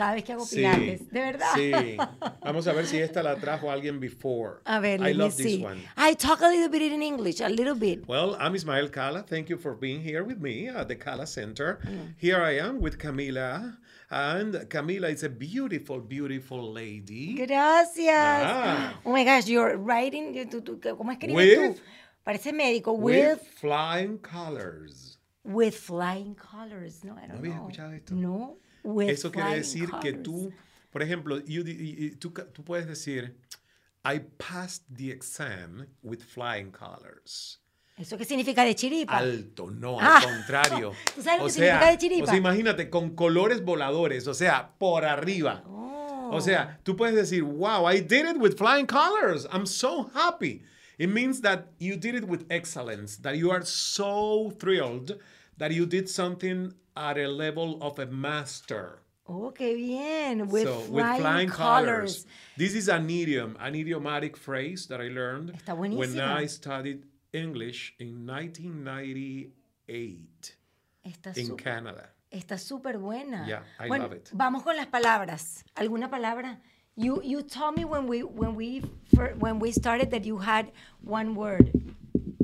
[0.00, 1.08] cada vez que hago Sí, pilates.
[1.10, 1.46] De verdad.
[1.54, 1.72] Sí.
[2.42, 4.60] Vamos a ver si esta la trajo alguien before.
[4.64, 5.80] A ver, I love this one.
[5.96, 8.06] I talk a little bit in English, a little bit.
[8.08, 9.22] Well, I'm Ismael Cala.
[9.22, 11.78] Thank you for being here with me at the Cala Center.
[11.84, 12.14] Mm.
[12.16, 13.76] Here I am with Camila.
[14.10, 17.34] And Camila is a beautiful, beautiful lady.
[17.34, 18.42] Gracias.
[18.44, 18.94] Ah.
[19.04, 20.34] Oh my gosh, you're writing.
[20.34, 21.80] ¿Cómo escribes With- tú?
[22.24, 22.92] Parece médico.
[22.98, 25.18] With With, flying colors.
[25.44, 27.02] with flying colors.
[27.04, 27.68] No, I don't ¿No habías know.
[27.68, 28.14] escuchado esto?
[28.14, 28.56] No.
[29.08, 30.52] Eso quiere decir que tú,
[30.90, 33.36] por ejemplo, you di- y- y tú, tú puedes decir,
[34.04, 37.60] I passed the exam with flying colors.
[37.98, 39.18] ¿Eso qué significa de chiripa?
[39.18, 40.16] Alto, no, Ah.
[40.18, 40.92] al contrario.
[41.14, 42.24] ¿Tú sabes lo o que sea, significa de chiripa?
[42.24, 45.62] O sea, imagínate, con colores voladores, o sea, por arriba.
[45.66, 46.30] Oh.
[46.32, 49.46] O sea, tú puedes decir, wow, I did it with flying colors.
[49.52, 50.62] I'm so happy.
[50.96, 55.18] It means that you did it with excellence, that you are so thrilled
[55.58, 59.00] that you did something at a level of a master.
[59.26, 60.48] Oh, qué bien.
[60.48, 62.24] With, so, flying, with flying colors.
[62.24, 62.26] colors.
[62.56, 66.18] This is an idiom, an idiomatic phrase that I learned when.
[66.18, 70.56] I studied English in 1998
[71.04, 72.10] Está in Canada.
[72.30, 73.44] Está súper buena.
[73.46, 74.30] Yeah, I bueno, love it.
[74.32, 75.64] Vamos con las palabras.
[75.76, 76.58] ¿Alguna palabra?
[76.96, 78.80] You you told me when we when we
[79.38, 80.70] when we started that you had
[81.02, 81.70] one word.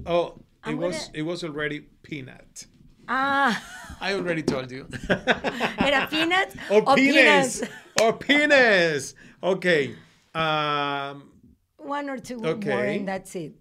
[0.06, 2.66] Oh, it I'm was gonna- it was already peanut.
[3.08, 3.60] Ah,
[4.00, 4.86] I already told you.
[5.08, 7.62] era peanuts or penis.
[8.00, 9.14] or penis.
[9.42, 9.94] Okay.
[10.34, 11.30] Um,
[11.78, 12.68] One or two Okay.
[12.70, 13.54] more and that's it.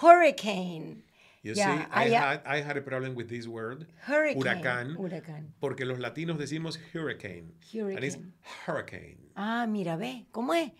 [0.00, 1.02] Hurricane.
[1.42, 3.86] you Yeah, see, I, I- had I had a problem with this word.
[4.06, 4.42] Hurricane.
[4.42, 4.96] Huracán.
[4.96, 5.52] Huracán.
[5.60, 7.52] Porque los latinos decimos hurricane.
[7.74, 8.32] And it's Hurricane.
[8.66, 9.18] hurricane.
[9.36, 10.26] Ah, mira, ve.
[10.32, 10.70] ¿Cómo es?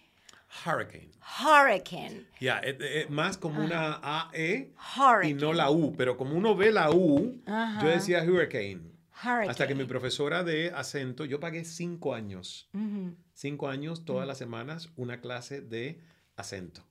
[0.64, 1.10] Hurricane.
[1.20, 2.26] Hurricane.
[2.40, 3.98] Ya, eh, más como una
[4.32, 5.34] AE y Hurricane.
[5.34, 5.94] no la U.
[5.96, 7.42] Pero como uno ve la U,
[7.82, 8.93] yo decía hurricane.
[9.22, 9.50] Hurricane.
[9.50, 12.68] Hasta que mi profesora de acento, yo pagué cinco años.
[12.74, 13.14] Ujú.
[13.32, 16.00] Cinco años, todas las semanas, una clase de
[16.36, 16.84] acento.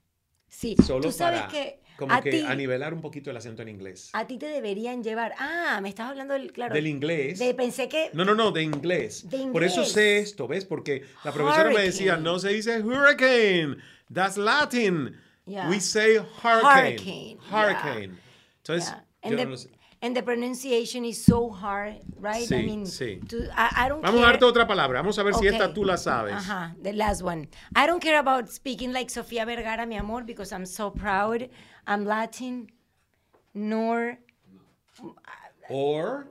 [0.47, 3.37] Sí, Solo tú sabes para que como a que ti, a nivelar un poquito el
[3.37, 4.09] acento en inglés.
[4.13, 5.33] a ti te deberían llevar.
[5.39, 6.75] Ah, me estás hablando del, claro.
[6.75, 7.39] Del inglés.
[7.39, 9.27] de- pensé que No, no, no, de inglés.
[9.29, 9.91] De Por eso inglés.
[9.93, 10.65] sé esto, ¿ves?
[10.65, 12.23] Porque la profesora me decía, Hurricane.
[12.23, 13.77] no se dice hurricane,
[14.13, 15.15] that's Latin.
[15.45, 15.67] Yeah.
[15.69, 16.97] We say hurricane.
[16.97, 18.17] Hurricane, Hurricane.
[18.57, 18.89] Entonces,
[19.23, 19.29] Yeah.
[19.31, 19.69] yo no lo sé.
[20.03, 22.45] And the pronunciation is so hard, right?
[22.47, 23.19] Sí, I mean, sí.
[23.29, 24.99] to- I, I don't Vamos a darte otra palabra.
[25.01, 26.33] Vamos a ver si esta tú la sabes.
[26.35, 27.47] Ajá, the last one.
[27.73, 31.49] I don't care about speaking like Sofía Vergara, mi amor, because I'm so proud.
[31.87, 32.67] I'm Latin,
[33.53, 34.17] nor
[35.69, 36.27] Or.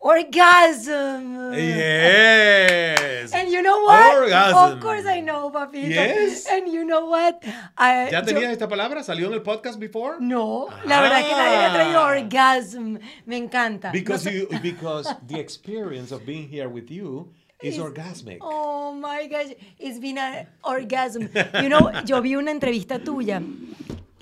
[0.00, 1.52] Orgasm.
[1.54, 3.32] Yes.
[3.32, 4.14] And you know what?
[4.16, 4.56] Orgasm.
[4.72, 5.90] Of course I know, papito.
[5.90, 6.46] Yes.
[6.50, 7.42] And you know what?
[7.76, 9.02] I- ¿Ya yo- tenías esta palabra?
[9.02, 10.16] ¿Salió en el podcast before?
[10.20, 12.06] No, la verdad es que nadie había traído Ah.
[12.16, 12.98] orgasm.
[13.26, 13.92] Me encanta.
[13.92, 17.28] Because No you because the experience of being here with you
[17.62, 18.38] is Is- orgasmic.
[18.40, 21.28] Oh my gosh, it's been an orgasm.
[21.62, 23.42] You know, yo vi una entrevista tuya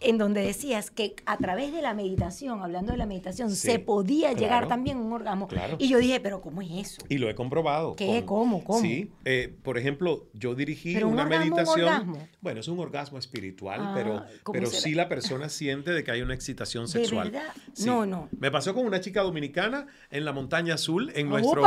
[0.01, 3.79] en donde decías que a través de la meditación, hablando de la meditación, Sí, se
[3.79, 5.49] podía llegar también a un orgasmo.
[5.49, 5.77] claro.
[5.79, 7.03] Y yo dije, pero ¿cómo es eso?
[7.09, 7.97] Y lo he comprobado.
[7.97, 8.25] ¿Qué?
[8.27, 8.63] ¿Cómo?
[8.63, 8.81] ¿Cómo?
[8.81, 9.11] Sí.
[9.25, 11.89] eh, por ejemplo, yo dirigí ¿Pero un una orgasmo, un meditación.
[11.89, 12.29] orgasmo?
[12.41, 16.11] Bueno, es un orgasmo espiritual, Ah, pero, ¿cómo pero sí la persona siente de que
[16.11, 17.31] hay una excitación ¿De sexual.
[17.31, 17.49] verdad?
[17.73, 17.87] Sí.
[17.87, 18.29] No, no.
[18.39, 21.63] Me pasó con una chica dominicana en la montaña azul, en nuestro.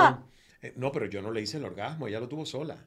[0.62, 2.86] Eh, no, pero yo no le hice el orgasmo, ella lo tuvo sola.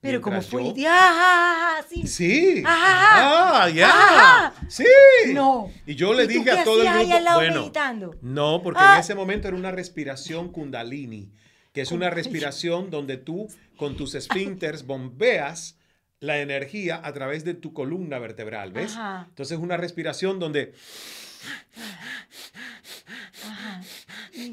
[0.00, 0.80] Pero ¿cómo Mientras fue?
[0.80, 2.06] yo- ¡Ah, sí!
[2.06, 2.62] Sí.
[2.64, 3.64] Ajá.
[3.64, 3.88] Ah, ya.
[3.88, 4.54] Ajá.
[4.68, 4.84] Sí.
[5.32, 5.70] No.
[5.86, 8.14] Y yo le ¿Y tú dije a todo el ahí grupo, al lado bueno, meditando?
[8.22, 8.94] no, porque Ah.
[8.94, 11.32] en ese momento era una respiración kundalini,
[11.72, 15.76] que es una respiración donde tú con tus esfínteres bombeas
[16.20, 18.92] la energía a través de tu columna vertebral, ¿ves?
[18.92, 19.26] Ajá.
[19.28, 20.74] Entonces es una respiración donde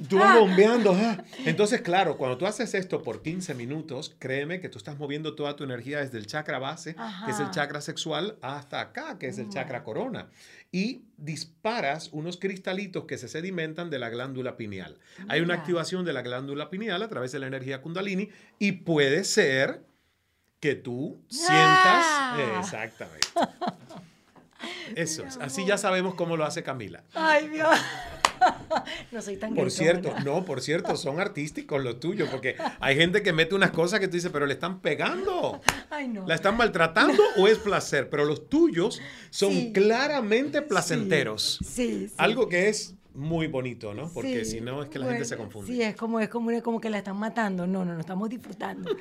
[0.09, 0.91] Tú vas bombeando.
[0.91, 1.23] ajá.
[1.45, 5.55] Entonces, claro, cuando tú haces esto por 15 minutos, créeme que tú estás moviendo toda
[5.55, 7.51] tu energía desde el chakra base, que es el Ajá.
[7.51, 10.29] chakra sexual, hasta acá, que es el chakra corona.
[10.71, 14.97] Y disparas unos cristalitos que se sedimentan de la glándula pineal.
[15.29, 15.59] Hay una Mira.
[15.59, 18.29] activación de la glándula pineal a través de la energía kundalini
[18.59, 19.81] y puede ser
[20.59, 21.55] que tú sientas...
[21.55, 22.57] Ah.
[22.59, 23.27] Exactamente.
[24.95, 25.38] Eso es.
[25.38, 27.03] Así ya sabemos cómo lo hace Camila.
[27.13, 27.69] Ay, Dios.
[29.11, 33.21] No soy tan Por cierto, no, por cierto, son artísticos los tuyos, porque hay gente
[33.23, 36.25] que mete unas cosas que tú dices, pero le están pegando, Ay, no.
[36.27, 39.71] la están maltratando o es placer, pero los tuyos son Sí.
[39.73, 41.59] claramente placenteros.
[41.63, 42.13] Sí, sí.
[42.17, 44.09] Algo que es muy bonito, ¿no?
[44.13, 45.71] Porque si no es que la bueno, gente se confunde.
[45.71, 47.65] Sí, es como, es como, como que la están matando.
[47.65, 48.91] No, no, no estamos disfrutando.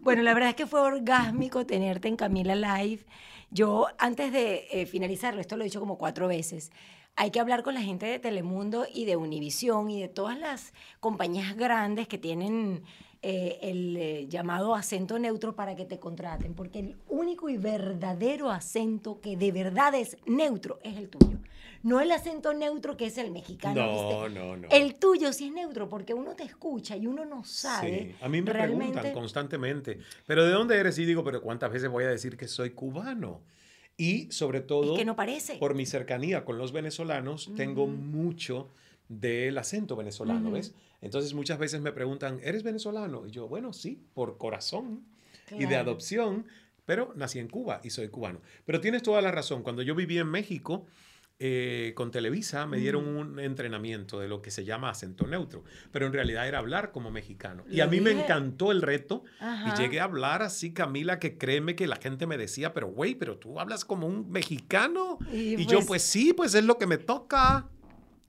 [0.00, 3.04] bueno, la verdad es que fue orgásmico tenerte en Camila Live.
[3.50, 6.70] Yo, antes de eh, finalizarlo, esto lo he dicho como cuatro veces,
[7.16, 10.72] hay que hablar con la gente de Telemundo y de Univisión y de todas las
[11.00, 12.82] compañías grandes que tienen
[13.22, 18.50] eh, el eh, llamado acento neutro para que te contraten, porque el único y verdadero
[18.50, 21.38] acento que de verdad es neutro es el tuyo.
[21.82, 23.74] No el acento neutro que es el mexicano.
[23.74, 24.38] No, ¿viste?
[24.38, 24.68] no, no.
[24.70, 28.16] El tuyo sí es neutro porque uno te escucha y uno no sabe.
[28.18, 28.92] Sí, a mí me realmente.
[28.92, 30.98] preguntan constantemente, pero ¿de dónde eres?
[30.98, 33.40] Y digo, pero ¿cuántas veces voy a decir que soy cubano?
[33.96, 35.56] Y sobre todo, Es que no parece.
[35.58, 38.68] por mi cercanía con los venezolanos, tengo mucho
[39.08, 40.74] del acento venezolano, ¿ves?
[41.00, 43.26] Entonces muchas veces me preguntan, ¿eres venezolano?
[43.26, 45.04] Y yo, bueno, sí, por corazón
[45.52, 45.90] y de Claro.
[45.90, 46.46] adopción,
[46.86, 48.40] pero nací en Cuba y soy cubano.
[48.64, 50.86] Pero tienes toda la razón, cuando yo viví en México,
[51.40, 56.06] eh, con Televisa me dieron un entrenamiento de lo que se llama acento neutro, pero
[56.06, 57.64] en realidad era hablar como mexicano.
[57.68, 59.74] Y a mí me encantó el reto Ajá.
[59.74, 63.14] y llegué a hablar así, Camila, que créeme que la gente me decía, pero güey,
[63.16, 65.18] pero tú hablas como un mexicano.
[65.32, 67.68] Y Y, yo, pues- pues sí, pues es lo que me toca.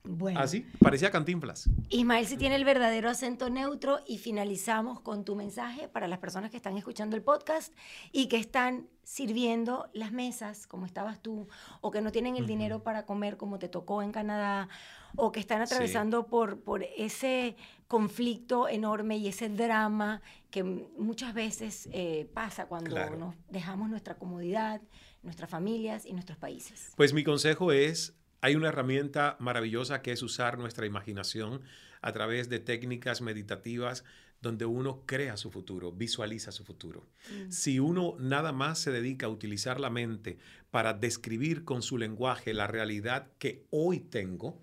[0.08, 1.68] Bueno, Así, parecía cantinflas.
[1.88, 6.50] Ismael sí tiene el verdadero acento neutro y finalizamos con tu mensaje para las personas
[6.50, 7.72] que están escuchando el podcast
[8.12, 11.48] y que están sirviendo las mesas como estabas tú
[11.80, 14.68] o que no tienen el dinero para comer como te tocó en Canadá
[15.16, 15.72] o que están Sí.
[15.74, 17.56] atravesando por, por ese
[17.88, 23.16] conflicto enorme y ese drama que muchas veces eh, pasa cuando Claro.
[23.16, 24.80] nos dejamos nuestra comodidad,
[25.22, 26.92] nuestras familias y nuestros países.
[26.96, 31.62] Pues mi consejo es, hay una herramienta maravillosa que es usar nuestra imaginación
[32.02, 34.04] a través de técnicas meditativas
[34.40, 37.08] donde uno crea su futuro, visualiza su futuro.
[37.48, 40.38] Si uno nada más se dedica a utilizar la mente
[40.70, 44.62] para describir con su lenguaje la realidad que hoy tengo,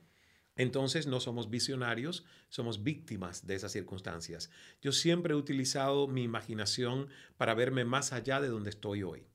[0.55, 4.51] entonces no somos visionarios, somos víctimas de esas circunstancias.
[4.82, 7.07] Yo siempre he utilizado mi imaginación
[7.38, 9.26] para verme más allá de donde estoy hoy,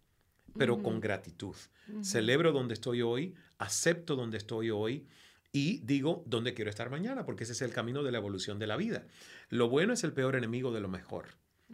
[0.57, 1.57] pero con gratitud.
[2.03, 5.07] Celebro donde estoy hoy, acepto donde estoy hoy
[5.53, 8.67] y digo dónde quiero estar mañana, porque ese es el camino de la evolución de
[8.67, 9.07] la vida.
[9.49, 11.27] Lo bueno es el peor enemigo de lo mejor,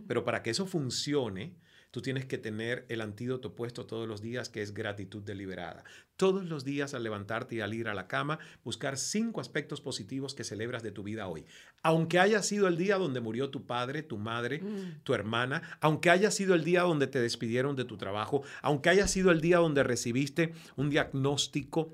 [0.07, 1.57] pero para que eso funcione,
[1.95, 5.85] tú tienes que tener el antídoto puesto todos los días, que es gratitud deliberada.
[6.17, 10.35] Todos los días al levantarte y al ir a la cama, buscar cinco aspectos positivos
[10.35, 11.47] que celebras de tu vida hoy.
[11.85, 14.61] Aunque haya sido el día donde murió tu padre, tu madre,
[15.05, 19.07] tu hermana, aunque haya sido el día donde te despidieron de tu trabajo, aunque haya
[19.07, 21.93] sido el día donde recibiste un diagnóstico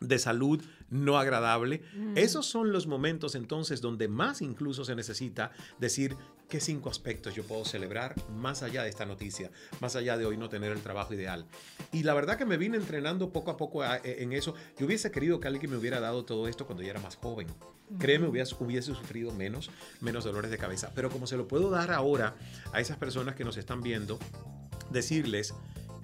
[0.00, 1.82] de salud no agradable.
[2.16, 6.16] Esos son los momentos entonces donde más incluso se necesita decir
[6.48, 10.36] qué cinco aspectos yo puedo celebrar más allá de esta noticia, más allá de hoy
[10.36, 11.46] no tener el trabajo ideal.
[11.92, 14.54] Y la verdad que me vine entrenando poco a poco e, en eso.
[14.78, 17.48] Yo hubiese querido que alguien me hubiera dado todo esto cuando yo era más joven.
[17.98, 19.70] Créeme, hubiese, hubiese sufrido menos,
[20.00, 20.90] menos dolores de cabeza.
[20.94, 22.36] Pero como se lo puedo dar ahora
[22.72, 24.18] a esas personas que nos están viendo,
[24.90, 25.54] decirles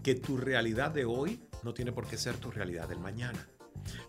[0.03, 3.49] que tu realidad de hoy no tiene por qué ser tu realidad del mañana.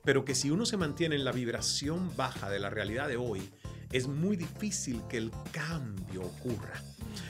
[0.04, 3.50] Pero que si uno se mantiene en la vibración baja de la realidad de hoy,
[3.94, 6.82] es muy difícil que el cambio ocurra.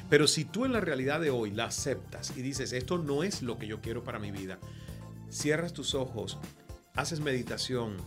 [0.09, 3.41] Pero si tú en la realidad de hoy la aceptas y dices, esto no es
[3.41, 4.57] lo que yo quiero para mi vida,
[5.29, 6.39] cierras tus ojos,
[6.95, 7.97] haces meditación,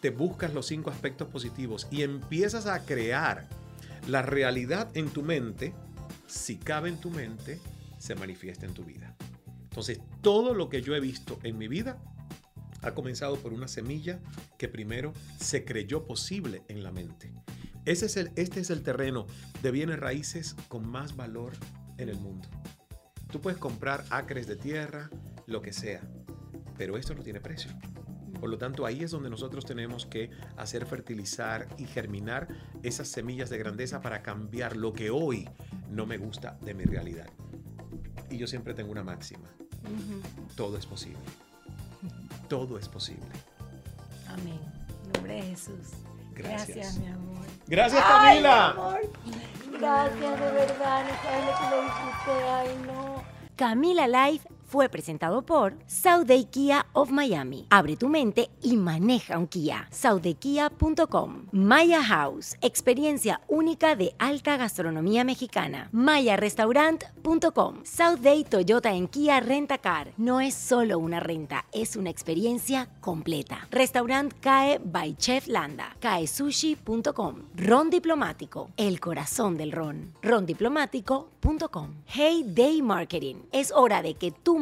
[0.00, 3.48] te buscas los cinco aspectos positivos y empiezas a crear
[4.08, 5.72] la realidad en tu mente,
[6.26, 7.60] si cabe en tu mente,
[7.98, 9.14] se manifiesta en tu vida.
[9.62, 12.02] Entonces, todo lo que yo he visto en mi vida
[12.82, 14.18] ha comenzado por una semilla
[14.58, 17.32] que primero se creyó posible en la mente.
[17.84, 19.26] Ese es el, este es el terreno
[19.62, 21.52] de bienes raíces con más valor
[21.98, 22.48] en el mundo.
[23.30, 25.10] Tú puedes comprar acres de tierra,
[25.46, 26.02] lo que sea,
[26.76, 27.70] pero esto no tiene precio.
[28.38, 32.48] Por lo tanto, ahí es donde nosotros tenemos que hacer fertilizar y germinar
[32.82, 35.48] esas semillas de grandeza para cambiar lo que hoy
[35.90, 37.30] no me gusta de mi realidad.
[38.30, 39.48] Y yo siempre tengo una máxima.
[40.56, 41.20] Todo es posible
[42.48, 43.24] todo es posible.
[44.28, 44.60] Amén.
[45.04, 45.92] En nombre de Jesús.
[46.34, 47.46] Gracias, mi amor.
[47.66, 48.74] Gracias, Camila.
[49.78, 51.04] Gracias, de verdad.
[51.04, 52.48] No sabes lo que lo disfruté.
[52.50, 53.22] Ay, no.
[53.56, 55.74] Camila Life fue presentado por
[56.26, 57.66] Day Kia of Miami.
[57.68, 59.86] Abre tu mente y maneja un Kia.
[59.90, 61.48] SaudeKia.com.
[61.52, 65.90] Maya House, experiencia única de alta gastronomía mexicana.
[65.92, 67.82] MayaRestaurant.com.
[68.22, 70.14] Day Toyota en Kia Renta Car.
[70.16, 73.68] No es solo una renta, es una experiencia completa.
[73.70, 75.94] Restaurant CAE by Chef Landa.
[76.00, 77.42] CAESushi.com.
[77.56, 80.14] Ron Diplomático, el corazón del ron.
[80.22, 81.94] RonDiplomático.com.
[82.06, 83.34] Hey Day Marketing.
[83.52, 84.61] Es hora de que tú